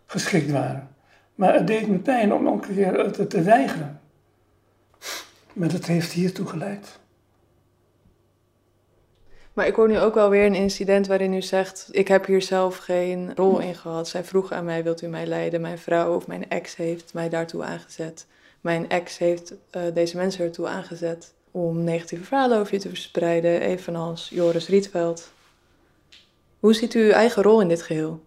geschikt 0.06 0.50
waren. 0.50 0.88
Maar 1.34 1.54
het 1.54 1.66
deed 1.66 1.88
me 1.88 1.98
pijn 1.98 2.32
om 2.32 2.46
elke 2.46 2.74
keer 2.74 2.98
het 2.98 3.30
te 3.30 3.42
weigeren. 3.42 4.00
Maar 5.52 5.68
dat 5.68 5.86
heeft 5.86 6.12
hiertoe 6.12 6.46
geleid. 6.46 6.98
Maar 9.52 9.66
ik 9.66 9.74
hoor 9.74 9.88
nu 9.88 9.98
ook 9.98 10.14
wel 10.14 10.30
weer 10.30 10.46
een 10.46 10.54
incident 10.54 11.06
waarin 11.06 11.32
u 11.32 11.42
zegt: 11.42 11.88
Ik 11.90 12.08
heb 12.08 12.26
hier 12.26 12.42
zelf 12.42 12.76
geen 12.76 13.34
rol 13.34 13.58
in 13.58 13.74
gehad. 13.74 14.08
Zij 14.08 14.24
vroeg 14.24 14.52
aan 14.52 14.64
mij: 14.64 14.82
Wilt 14.82 15.02
u 15.02 15.06
mij 15.06 15.26
leiden? 15.26 15.60
Mijn 15.60 15.78
vrouw 15.78 16.14
of 16.14 16.26
mijn 16.26 16.48
ex 16.48 16.76
heeft 16.76 17.14
mij 17.14 17.28
daartoe 17.28 17.64
aangezet. 17.64 18.26
Mijn 18.60 18.88
ex 18.88 19.18
heeft 19.18 19.54
eh, 19.70 19.82
deze 19.94 20.16
mensen 20.16 20.44
ertoe 20.44 20.66
aangezet 20.66 21.34
om 21.50 21.84
negatieve 21.84 22.24
verhalen 22.24 22.58
over 22.58 22.74
je 22.74 22.80
te 22.80 22.88
verspreiden, 22.88 23.60
evenals 23.60 24.28
Joris 24.28 24.68
Rietveld. 24.68 25.32
Hoe 26.58 26.74
ziet 26.74 26.94
u 26.94 27.04
uw 27.04 27.10
eigen 27.10 27.42
rol 27.42 27.60
in 27.60 27.68
dit 27.68 27.82
geheel? 27.82 28.22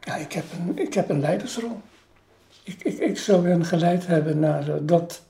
Ja, 0.00 0.16
ik 0.16 0.32
heb 0.32 0.44
een, 0.52 0.78
ik 0.78 0.94
heb 0.94 1.08
een 1.08 1.20
leidersrol. 1.20 1.80
Ik, 2.62 2.82
ik, 2.82 2.98
ik 2.98 3.18
zou 3.18 3.48
hen 3.48 3.64
geleid 3.64 4.06
hebben 4.06 4.38
naar 4.38 4.68
eh, 4.68 4.80
dat 4.82 5.22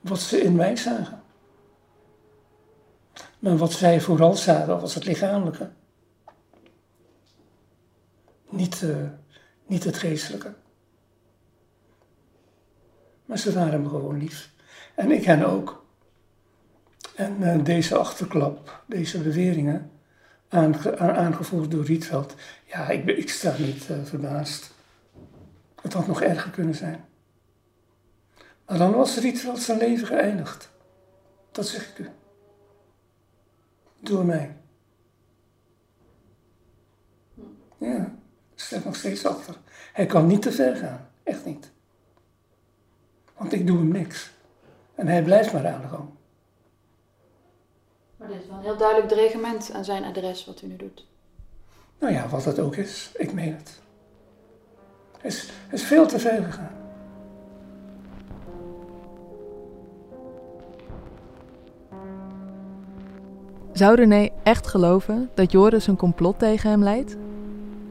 wat 0.00 0.20
ze 0.20 0.40
in 0.40 0.54
mij 0.54 0.76
zagen. 0.76 1.22
Maar 3.38 3.56
wat 3.56 3.72
zij 3.72 4.00
vooral 4.00 4.34
zagen 4.34 4.80
was 4.80 4.94
het 4.94 5.04
lichamelijke. 5.04 5.70
Niet, 8.50 8.82
eh, 8.82 8.96
niet 9.66 9.84
het 9.84 9.96
geestelijke. 9.96 10.54
Maar 13.32 13.40
ze 13.40 13.52
waren 13.52 13.82
me 13.82 13.88
gewoon 13.88 14.18
lief. 14.18 14.50
En 14.94 15.10
ik 15.10 15.24
hen 15.24 15.44
ook. 15.46 15.84
En 17.16 17.42
eh, 17.42 17.64
deze 17.64 17.96
achterklap, 17.96 18.82
deze 18.86 19.22
beweringen, 19.22 19.90
aange- 20.48 20.98
aangevoerd 20.98 21.70
door 21.70 21.84
Rietveld, 21.84 22.34
ja, 22.66 22.88
ik, 22.88 23.04
ben- 23.04 23.28
sta 23.28 23.54
niet 23.58 23.90
eh, 23.90 23.96
verbaasd. 24.04 24.74
Het 25.82 25.92
had 25.92 26.06
nog 26.06 26.22
erger 26.22 26.50
kunnen 26.50 26.74
zijn. 26.74 27.04
Maar 28.66 28.78
dan 28.78 28.92
was 28.92 29.16
Rietveld 29.16 29.58
zijn 29.58 29.78
leven 29.78 30.06
geëindigd. 30.06 30.70
Dat 31.52 31.66
zeg 31.66 31.90
ik 31.90 31.98
u. 31.98 32.08
Door 34.00 34.24
mij. 34.24 34.56
Ja, 37.78 38.14
ik 38.54 38.60
sta 38.60 38.80
nog 38.84 38.96
steeds 38.96 39.26
achter. 39.26 39.56
Hij 39.92 40.06
kan 40.06 40.26
niet 40.26 40.42
te 40.42 40.52
ver 40.52 40.76
gaan. 40.76 41.08
Echt 41.22 41.44
niet. 41.44 41.71
Want 43.36 43.52
ik 43.52 43.66
doe 43.66 43.78
hem 43.78 43.88
niks. 43.88 44.30
En 44.94 45.06
hij 45.06 45.22
blijft 45.22 45.52
maar 45.52 45.66
aan 45.66 45.80
de 45.80 45.88
gang. 45.88 46.08
Maar 48.16 48.28
dit 48.28 48.40
is 48.40 48.46
wel 48.46 48.56
een 48.56 48.62
heel 48.62 48.76
duidelijk 48.76 49.08
dreigement 49.08 49.70
aan 49.72 49.84
zijn 49.84 50.04
adres 50.04 50.44
wat 50.44 50.62
u 50.62 50.66
nu 50.66 50.76
doet. 50.76 51.06
Nou 51.98 52.12
ja, 52.12 52.28
wat 52.28 52.44
het 52.44 52.58
ook 52.58 52.76
is. 52.76 53.10
Ik 53.16 53.32
meen 53.32 53.54
het. 53.54 53.80
Hij 55.18 55.30
is, 55.30 55.50
is 55.70 55.82
veel 55.82 56.06
te 56.06 56.18
ver 56.18 56.42
gegaan. 56.42 56.82
Zou 63.72 63.94
René 63.94 64.28
echt 64.42 64.66
geloven 64.66 65.30
dat 65.34 65.52
Joris 65.52 65.86
een 65.86 65.96
complot 65.96 66.38
tegen 66.38 66.70
hem 66.70 66.82
leidt? 66.82 67.16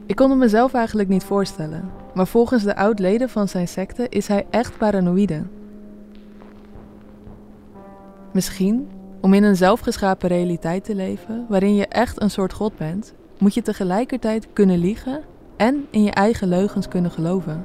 Ik 0.06 0.16
kon 0.16 0.30
het 0.30 0.38
mezelf 0.38 0.74
eigenlijk 0.74 1.08
niet 1.08 1.24
voorstellen, 1.24 1.90
maar 2.14 2.26
volgens 2.26 2.62
de 2.62 2.76
oud-leden 2.76 3.28
van 3.28 3.48
zijn 3.48 3.68
secte 3.68 4.06
is 4.08 4.28
hij 4.28 4.46
echt 4.50 4.78
paranoïde. 4.78 5.42
Misschien, 8.32 8.88
om 9.20 9.34
in 9.34 9.42
een 9.42 9.56
zelfgeschapen 9.56 10.28
realiteit 10.28 10.84
te 10.84 10.94
leven 10.94 11.46
waarin 11.48 11.74
je 11.74 11.86
echt 11.86 12.22
een 12.22 12.30
soort 12.30 12.52
God 12.52 12.76
bent, 12.76 13.14
moet 13.38 13.54
je 13.54 13.62
tegelijkertijd 13.62 14.46
kunnen 14.52 14.78
liegen 14.78 15.22
en 15.56 15.86
in 15.90 16.02
je 16.02 16.10
eigen 16.10 16.48
leugens 16.48 16.88
kunnen 16.88 17.10
geloven. 17.10 17.64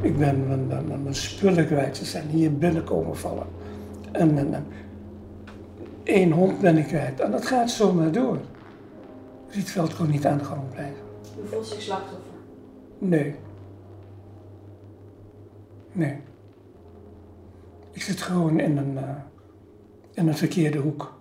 Ik 0.00 0.18
ben 0.18 0.46
mijn, 0.46 0.66
mijn, 0.66 1.02
mijn- 1.02 1.14
spullen 1.14 1.66
kwijt. 1.66 1.96
Ze 1.96 2.04
zijn 2.04 2.28
hier 2.28 2.58
binnen 2.58 2.84
komen 2.84 3.16
vallen. 3.16 3.46
En, 4.12 4.38
en, 4.38 4.54
en 4.54 4.66
één 6.04 6.30
hond 6.30 6.60
ben 6.60 6.76
ik 6.76 6.86
kwijt. 6.86 7.20
En 7.20 7.30
dat 7.30 7.46
gaat 7.46 7.70
zomaar 7.70 8.12
door. 8.12 8.38
Rietveld 9.48 9.96
kon 9.96 10.10
niet 10.10 10.26
aan 10.26 10.38
de 10.38 10.44
gang 10.44 10.68
blijven. 10.70 11.02
U 11.44 11.48
voelt 11.48 11.66
zich 11.66 11.82
slachtoffer. 11.82 12.32
Nee. 12.98 13.34
Nee. 15.92 16.20
Ik 17.92 18.02
zit 18.02 18.20
gewoon 18.20 18.60
in 18.60 18.76
een, 18.76 18.98
eh, 18.98 19.16
in 20.12 20.28
een 20.28 20.36
verkeerde 20.36 20.78
hoek. 20.78 21.14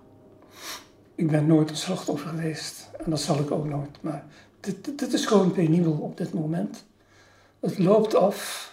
Ik 1.15 1.31
ben 1.31 1.45
nooit 1.45 1.69
een 1.69 1.75
slachtoffer 1.75 2.29
geweest. 2.29 2.89
En 3.03 3.09
dat 3.09 3.19
zal 3.19 3.39
ik 3.39 3.51
ook 3.51 3.65
nooit. 3.65 4.01
Maar 4.01 4.25
dit, 4.59 4.85
dit, 4.85 4.99
dit 4.99 5.13
is 5.13 5.25
gewoon 5.25 5.51
penibel 5.51 5.93
op 5.93 6.17
dit 6.17 6.33
moment. 6.33 6.85
Het 7.59 7.79
loopt 7.79 8.15
af. 8.15 8.71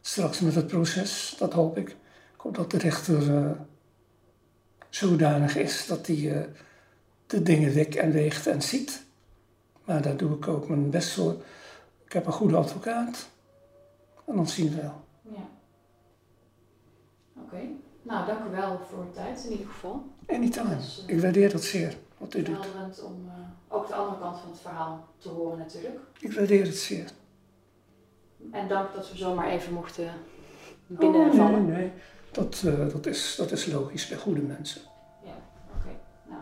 Straks 0.00 0.40
met 0.40 0.54
het 0.54 0.66
proces, 0.66 1.34
dat 1.38 1.52
hoop 1.52 1.76
ik. 1.76 1.88
Ik 2.34 2.40
hoop 2.40 2.54
dat 2.54 2.70
de 2.70 2.78
rechter 2.78 3.36
eh, 3.36 3.50
zodanig 4.94 5.56
is 5.56 5.86
dat 5.86 6.06
hij 6.06 6.32
eh, 6.40 6.46
de 7.26 7.42
dingen 7.42 7.72
wik 7.72 7.94
en 7.94 8.12
weegt 8.12 8.46
en 8.46 8.62
ziet. 8.62 9.04
Maar 9.84 10.02
daar 10.02 10.16
doe 10.16 10.36
ik 10.36 10.48
ook 10.48 10.68
mijn 10.68 10.90
best 10.90 11.12
voor. 11.12 11.34
Ik 12.04 12.12
heb 12.12 12.26
een 12.26 12.32
goede 12.32 12.56
advocaat. 12.56 13.28
En 14.26 14.36
dan 14.36 14.48
zien 14.48 14.70
we 14.70 14.80
wel. 14.80 15.00
Ja. 15.22 15.48
Oké. 17.42 17.60
Nou, 18.02 18.26
dank 18.26 18.46
u 18.46 18.50
wel 18.50 18.80
voor 18.90 18.98
uw 18.98 19.10
tijd 19.12 19.44
in 19.44 19.50
ieder 19.50 19.66
geval. 19.66 20.04
Anytime. 20.26 20.76
Dus, 20.76 21.04
eh, 21.06 21.14
Ik 21.16 21.22
waardeer 21.22 21.50
dat 21.52 21.62
zeer, 21.62 21.96
wat 22.18 22.34
u 22.34 22.42
doet. 22.42 22.62
Helderend 22.62 23.02
om 23.02 23.28
eh, 23.28 23.76
ook 23.76 23.86
de 23.88 23.94
andere 23.94 24.20
kant 24.20 24.38
van 24.40 24.50
het 24.50 24.60
verhaal 24.60 25.08
te 25.18 25.28
horen 25.28 25.58
natuurlijk. 25.58 25.98
Ik 26.20 26.32
waardeer 26.32 26.64
het 26.64 26.76
zeer. 26.76 27.10
En 28.50 28.68
dank 28.68 28.94
dat 28.94 29.10
we 29.10 29.16
zomaar 29.16 29.48
even 29.48 29.72
mochten 29.72 30.06
Oh, 30.90 30.98
binnenvallen. 30.98 31.66
nee, 31.66 31.76
nee. 31.76 31.92
Dat, 32.32 32.62
eh, 32.66 32.92
dat, 32.92 33.06
is, 33.06 33.34
dat 33.36 33.50
is 33.50 33.66
logisch 33.66 34.08
bij 34.08 34.18
goede 34.18 34.40
mensen. 34.40 34.80
Ja, 35.22 35.32
oké. 35.76 35.88
Nou, 36.28 36.40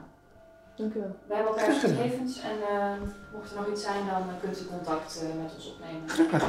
Dank 0.77 0.95
u 0.95 0.99
wel. 0.99 1.17
wij 1.27 1.37
hebben 1.37 1.57
elkaar 1.57 1.75
gegevens 1.75 2.41
en 2.41 2.77
eh, 2.79 2.93
mocht 3.33 3.51
er 3.51 3.57
nog 3.57 3.69
iets 3.69 3.83
zijn, 3.83 4.07
dan 4.07 4.23
eh, 4.23 4.41
kunt 4.41 4.61
u 4.61 4.65
contact 4.65 5.23
eh, 5.23 5.43
met 5.43 5.55
ons 5.55 5.73
opnemen. 5.73 6.09
Graag. 6.09 6.49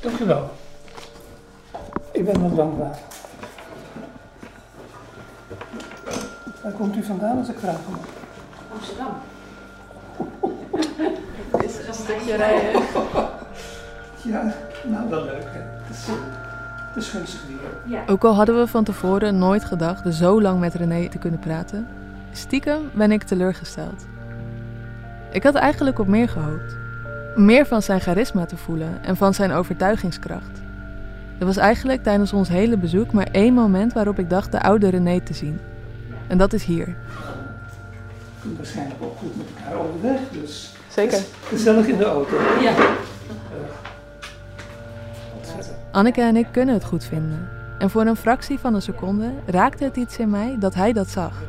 Dank 0.00 0.18
u 0.18 0.24
wel. 0.24 0.50
Ik 2.12 2.24
ben 2.24 2.40
wel 2.40 2.54
dankbaar. 2.54 2.98
Waar 6.62 6.72
komt 6.72 6.96
u 6.96 7.02
vandaan 7.02 7.38
als 7.38 7.48
ik 7.48 7.58
vragen 7.58 7.90
mag? 7.90 8.06
Amsterdam. 8.72 9.14
Is 11.66 11.78
er 11.78 11.88
een 11.88 11.94
stukje 11.94 12.36
rijden? 12.36 12.82
Ja, 14.24 14.54
nou 14.84 15.08
wel 15.08 15.24
leuk 15.24 15.44
hè. 15.44 15.60
Het 16.92 17.02
is, 17.02 17.08
gunstig 17.08 17.40
weer. 17.46 17.96
Ja. 17.96 18.02
Ook 18.06 18.24
al 18.24 18.34
hadden 18.34 18.58
we 18.58 18.66
van 18.66 18.84
tevoren 18.84 19.38
nooit 19.38 19.64
gedacht 19.64 20.14
zo 20.14 20.42
lang 20.42 20.60
met 20.60 20.74
René 20.74 21.08
te 21.08 21.18
kunnen 21.18 21.40
praten, 21.40 21.86
stiekem 22.32 22.90
ben 22.92 23.12
ik 23.12 23.22
teleurgesteld. 23.22 24.06
Ik 25.32 25.42
had 25.42 25.54
eigenlijk 25.54 25.98
op 25.98 26.06
meer 26.06 26.28
gehoopt. 26.28 26.76
Meer 27.34 27.66
van 27.66 27.82
zijn 27.82 28.00
charisma 28.00 28.46
te 28.46 28.56
voelen 28.56 29.02
en 29.02 29.16
van 29.16 29.34
zijn 29.34 29.52
overtuigingskracht. 29.52 30.60
Er 31.38 31.46
was 31.46 31.56
eigenlijk 31.56 32.02
tijdens 32.02 32.32
ons 32.32 32.48
hele 32.48 32.76
bezoek 32.76 33.12
maar 33.12 33.28
één 33.32 33.54
moment 33.54 33.92
waarop 33.92 34.18
ik 34.18 34.30
dacht 34.30 34.52
de 34.52 34.62
oude 34.62 34.88
René 34.88 35.20
te 35.20 35.34
zien. 35.34 35.60
En 36.26 36.38
dat 36.38 36.52
is 36.52 36.64
hier. 36.64 36.86
We 36.86 36.94
kunnen 38.40 38.58
waarschijnlijk 38.58 39.02
ook 39.02 39.16
goed 39.18 39.36
met 39.36 39.46
elkaar 39.56 39.80
overweg, 39.80 40.20
dus 40.42 40.74
Zeker. 40.88 41.18
gezellig 41.44 41.86
in 41.86 41.96
de 41.96 42.04
auto. 42.04 42.36
Ja. 42.60 42.72
Anneke 45.92 46.20
en 46.20 46.36
ik 46.36 46.46
kunnen 46.50 46.74
het 46.74 46.84
goed 46.84 47.04
vinden. 47.04 47.48
En 47.78 47.90
voor 47.90 48.06
een 48.06 48.16
fractie 48.16 48.58
van 48.58 48.74
een 48.74 48.82
seconde 48.82 49.32
raakte 49.46 49.84
het 49.84 49.96
iets 49.96 50.18
in 50.18 50.30
mij 50.30 50.56
dat 50.58 50.74
hij 50.74 50.92
dat 50.92 51.08
zag. 51.08 51.42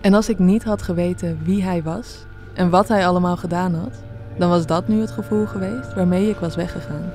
En 0.00 0.14
als 0.14 0.28
ik 0.28 0.38
niet 0.38 0.64
had 0.64 0.82
geweten 0.82 1.38
wie 1.42 1.62
hij 1.62 1.82
was 1.82 2.24
en 2.54 2.70
wat 2.70 2.88
hij 2.88 3.06
allemaal 3.06 3.36
gedaan 3.36 3.74
had, 3.74 4.02
dan 4.38 4.48
was 4.48 4.66
dat 4.66 4.88
nu 4.88 5.00
het 5.00 5.10
gevoel 5.10 5.46
geweest 5.46 5.94
waarmee 5.94 6.28
ik 6.28 6.36
was 6.36 6.56
weggegaan. 6.56 7.12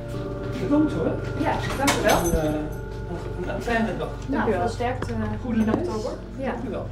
Bedankt 0.64 0.94
hoor. 0.94 1.12
Ja, 1.40 1.54
dank 1.78 1.90
u 1.90 2.02
wel. 2.04 2.42
En, 2.42 2.48
eh, 2.48 2.54
nog 3.46 3.56
een 3.56 3.62
fijne 3.62 3.98
dag. 3.98 4.10
Nou, 4.28 4.52
veel 4.52 4.68
sterkte 4.68 5.14
Goede 5.42 5.62
in 5.62 5.74
oktober. 5.74 6.12
Ja. 6.38 6.52
Dank 6.52 6.64
u 6.68 6.70
wel. 6.70 6.88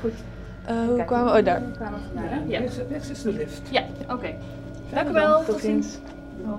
Goed. 0.00 0.12
hoe 0.66 0.96
Kijk, 0.96 1.06
kwamen 1.06 1.32
we? 1.32 1.38
Oh, 1.38 1.44
daar. 1.44 1.60
Hoe 1.60 1.70
kwamen 1.70 1.98
we 1.98 2.06
vandaan, 2.14 2.38
hè? 2.38 2.40
Ja. 2.46 2.58
Rechts, 2.88 3.10
is 3.10 3.22
de 3.22 3.32
lift. 3.32 3.62
Ja, 3.70 3.82
oké. 4.08 4.34
Dank 4.92 5.08
u 5.08 5.12
wel. 5.12 5.44
Tot 5.44 5.60
ziens. 5.60 5.98
Ja. 6.44 6.58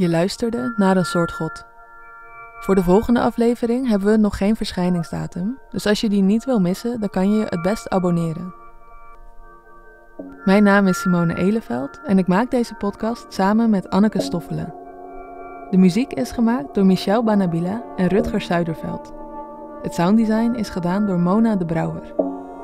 Je 0.00 0.08
luisterde 0.08 0.72
naar 0.76 0.96
een 0.96 1.04
soort 1.04 1.32
god. 1.32 1.64
Voor 2.60 2.74
de 2.74 2.82
volgende 2.82 3.20
aflevering 3.20 3.88
hebben 3.88 4.08
we 4.08 4.16
nog 4.16 4.36
geen 4.36 4.56
verschijningsdatum, 4.56 5.58
dus 5.70 5.86
als 5.86 6.00
je 6.00 6.08
die 6.08 6.22
niet 6.22 6.44
wil 6.44 6.60
missen, 6.60 7.00
dan 7.00 7.08
kan 7.08 7.30
je 7.30 7.38
je 7.38 7.46
het 7.48 7.62
best 7.62 7.88
abonneren. 7.88 8.54
Mijn 10.44 10.62
naam 10.62 10.86
is 10.86 11.00
Simone 11.00 11.34
Eleveld 11.34 12.00
en 12.04 12.18
ik 12.18 12.26
maak 12.26 12.50
deze 12.50 12.74
podcast 12.74 13.26
samen 13.28 13.70
met 13.70 13.90
Anneke 13.90 14.20
Stoffelen. 14.20 14.74
De 15.70 15.76
muziek 15.76 16.12
is 16.12 16.30
gemaakt 16.30 16.74
door 16.74 16.86
Michel 16.86 17.24
Banabila 17.24 17.82
en 17.96 18.06
Rutger 18.06 18.40
Zuiderveld. 18.40 19.12
Het 19.82 19.94
sounddesign 19.94 20.54
is 20.54 20.68
gedaan 20.68 21.06
door 21.06 21.18
Mona 21.18 21.56
de 21.56 21.64
Brouwer. 21.64 22.14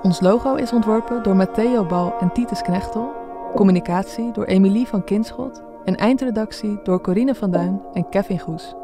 Ons 0.03 0.21
logo 0.21 0.55
is 0.55 0.73
ontworpen 0.73 1.23
door 1.23 1.37
Matteo 1.37 1.87
Bal 1.87 2.15
en 2.21 2.33
Titus 2.33 2.63
Knechtel. 2.63 3.13
Communicatie 3.55 4.33
door 4.33 4.45
Emilie 4.45 4.87
van 4.87 5.05
Kinschot 5.05 5.66
en 5.87 5.97
eindredactie 5.97 6.79
door 6.83 7.01
Corine 7.01 7.35
van 7.35 7.51
Duin 7.51 7.83
en 7.93 8.09
Kevin 8.09 8.39
Goes. 8.39 8.75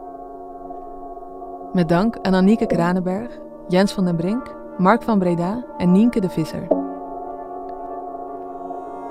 Met 1.73 1.89
dank 1.89 2.19
aan 2.21 2.35
Anieke 2.35 2.67
Kranenberg, 2.67 3.39
Jens 3.69 3.93
van 3.93 4.05
den 4.05 4.17
Brink, 4.17 4.57
Mark 4.79 5.03
van 5.03 5.19
Breda 5.19 5.65
en 5.77 5.93
Nienke 5.93 6.21
de 6.21 6.29
Visser. 6.29 6.67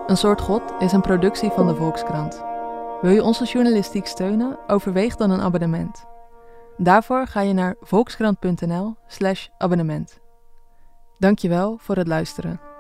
Een 0.07 0.17
soort 0.17 0.41
God 0.41 0.61
is 0.79 0.91
een 0.91 1.01
productie 1.01 1.49
van 1.49 1.67
de 1.67 1.75
Volkskrant. 1.75 2.43
Wil 3.01 3.11
je 3.11 3.23
onze 3.23 3.45
journalistiek 3.45 4.05
steunen? 4.05 4.57
Overweeg 4.67 5.15
dan 5.15 5.31
een 5.31 5.41
abonnement. 5.41 6.05
Daarvoor 6.77 7.27
ga 7.27 7.41
je 7.41 7.53
naar 7.53 7.75
volkskrant.nl/slash 7.81 9.47
abonnement. 9.57 10.19
Dankjewel 11.17 11.77
voor 11.77 11.95
het 11.95 12.07
luisteren. 12.07 12.70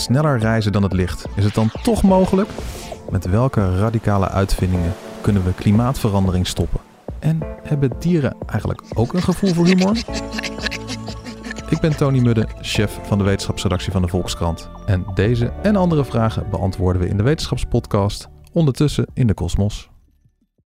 Sneller 0.00 0.38
reizen 0.38 0.72
dan 0.72 0.82
het 0.82 0.92
licht. 0.92 1.26
Is 1.36 1.44
het 1.44 1.54
dan 1.54 1.70
toch 1.82 2.02
mogelijk? 2.02 2.48
Met 3.10 3.26
welke 3.26 3.78
radicale 3.78 4.28
uitvindingen 4.28 4.92
kunnen 5.20 5.44
we 5.44 5.54
klimaatverandering 5.54 6.46
stoppen? 6.46 6.80
En 7.18 7.38
hebben 7.62 7.90
dieren 7.98 8.36
eigenlijk 8.46 8.82
ook 8.94 9.12
een 9.12 9.22
gevoel 9.22 9.54
voor 9.54 9.66
humor? 9.66 9.96
Ik 11.68 11.80
ben 11.80 11.96
Tony 11.96 12.20
Mudde, 12.20 12.48
chef 12.60 12.98
van 13.02 13.18
de 13.18 13.24
wetenschapsredactie 13.24 13.92
van 13.92 14.02
de 14.02 14.08
Volkskrant. 14.08 14.70
En 14.86 15.04
deze 15.14 15.52
en 15.62 15.76
andere 15.76 16.04
vragen 16.04 16.50
beantwoorden 16.50 17.02
we 17.02 17.08
in 17.08 17.16
de 17.16 17.22
wetenschapspodcast 17.22 18.28
Ondertussen 18.52 19.06
in 19.14 19.26
de 19.26 19.34
Kosmos. 19.34 19.90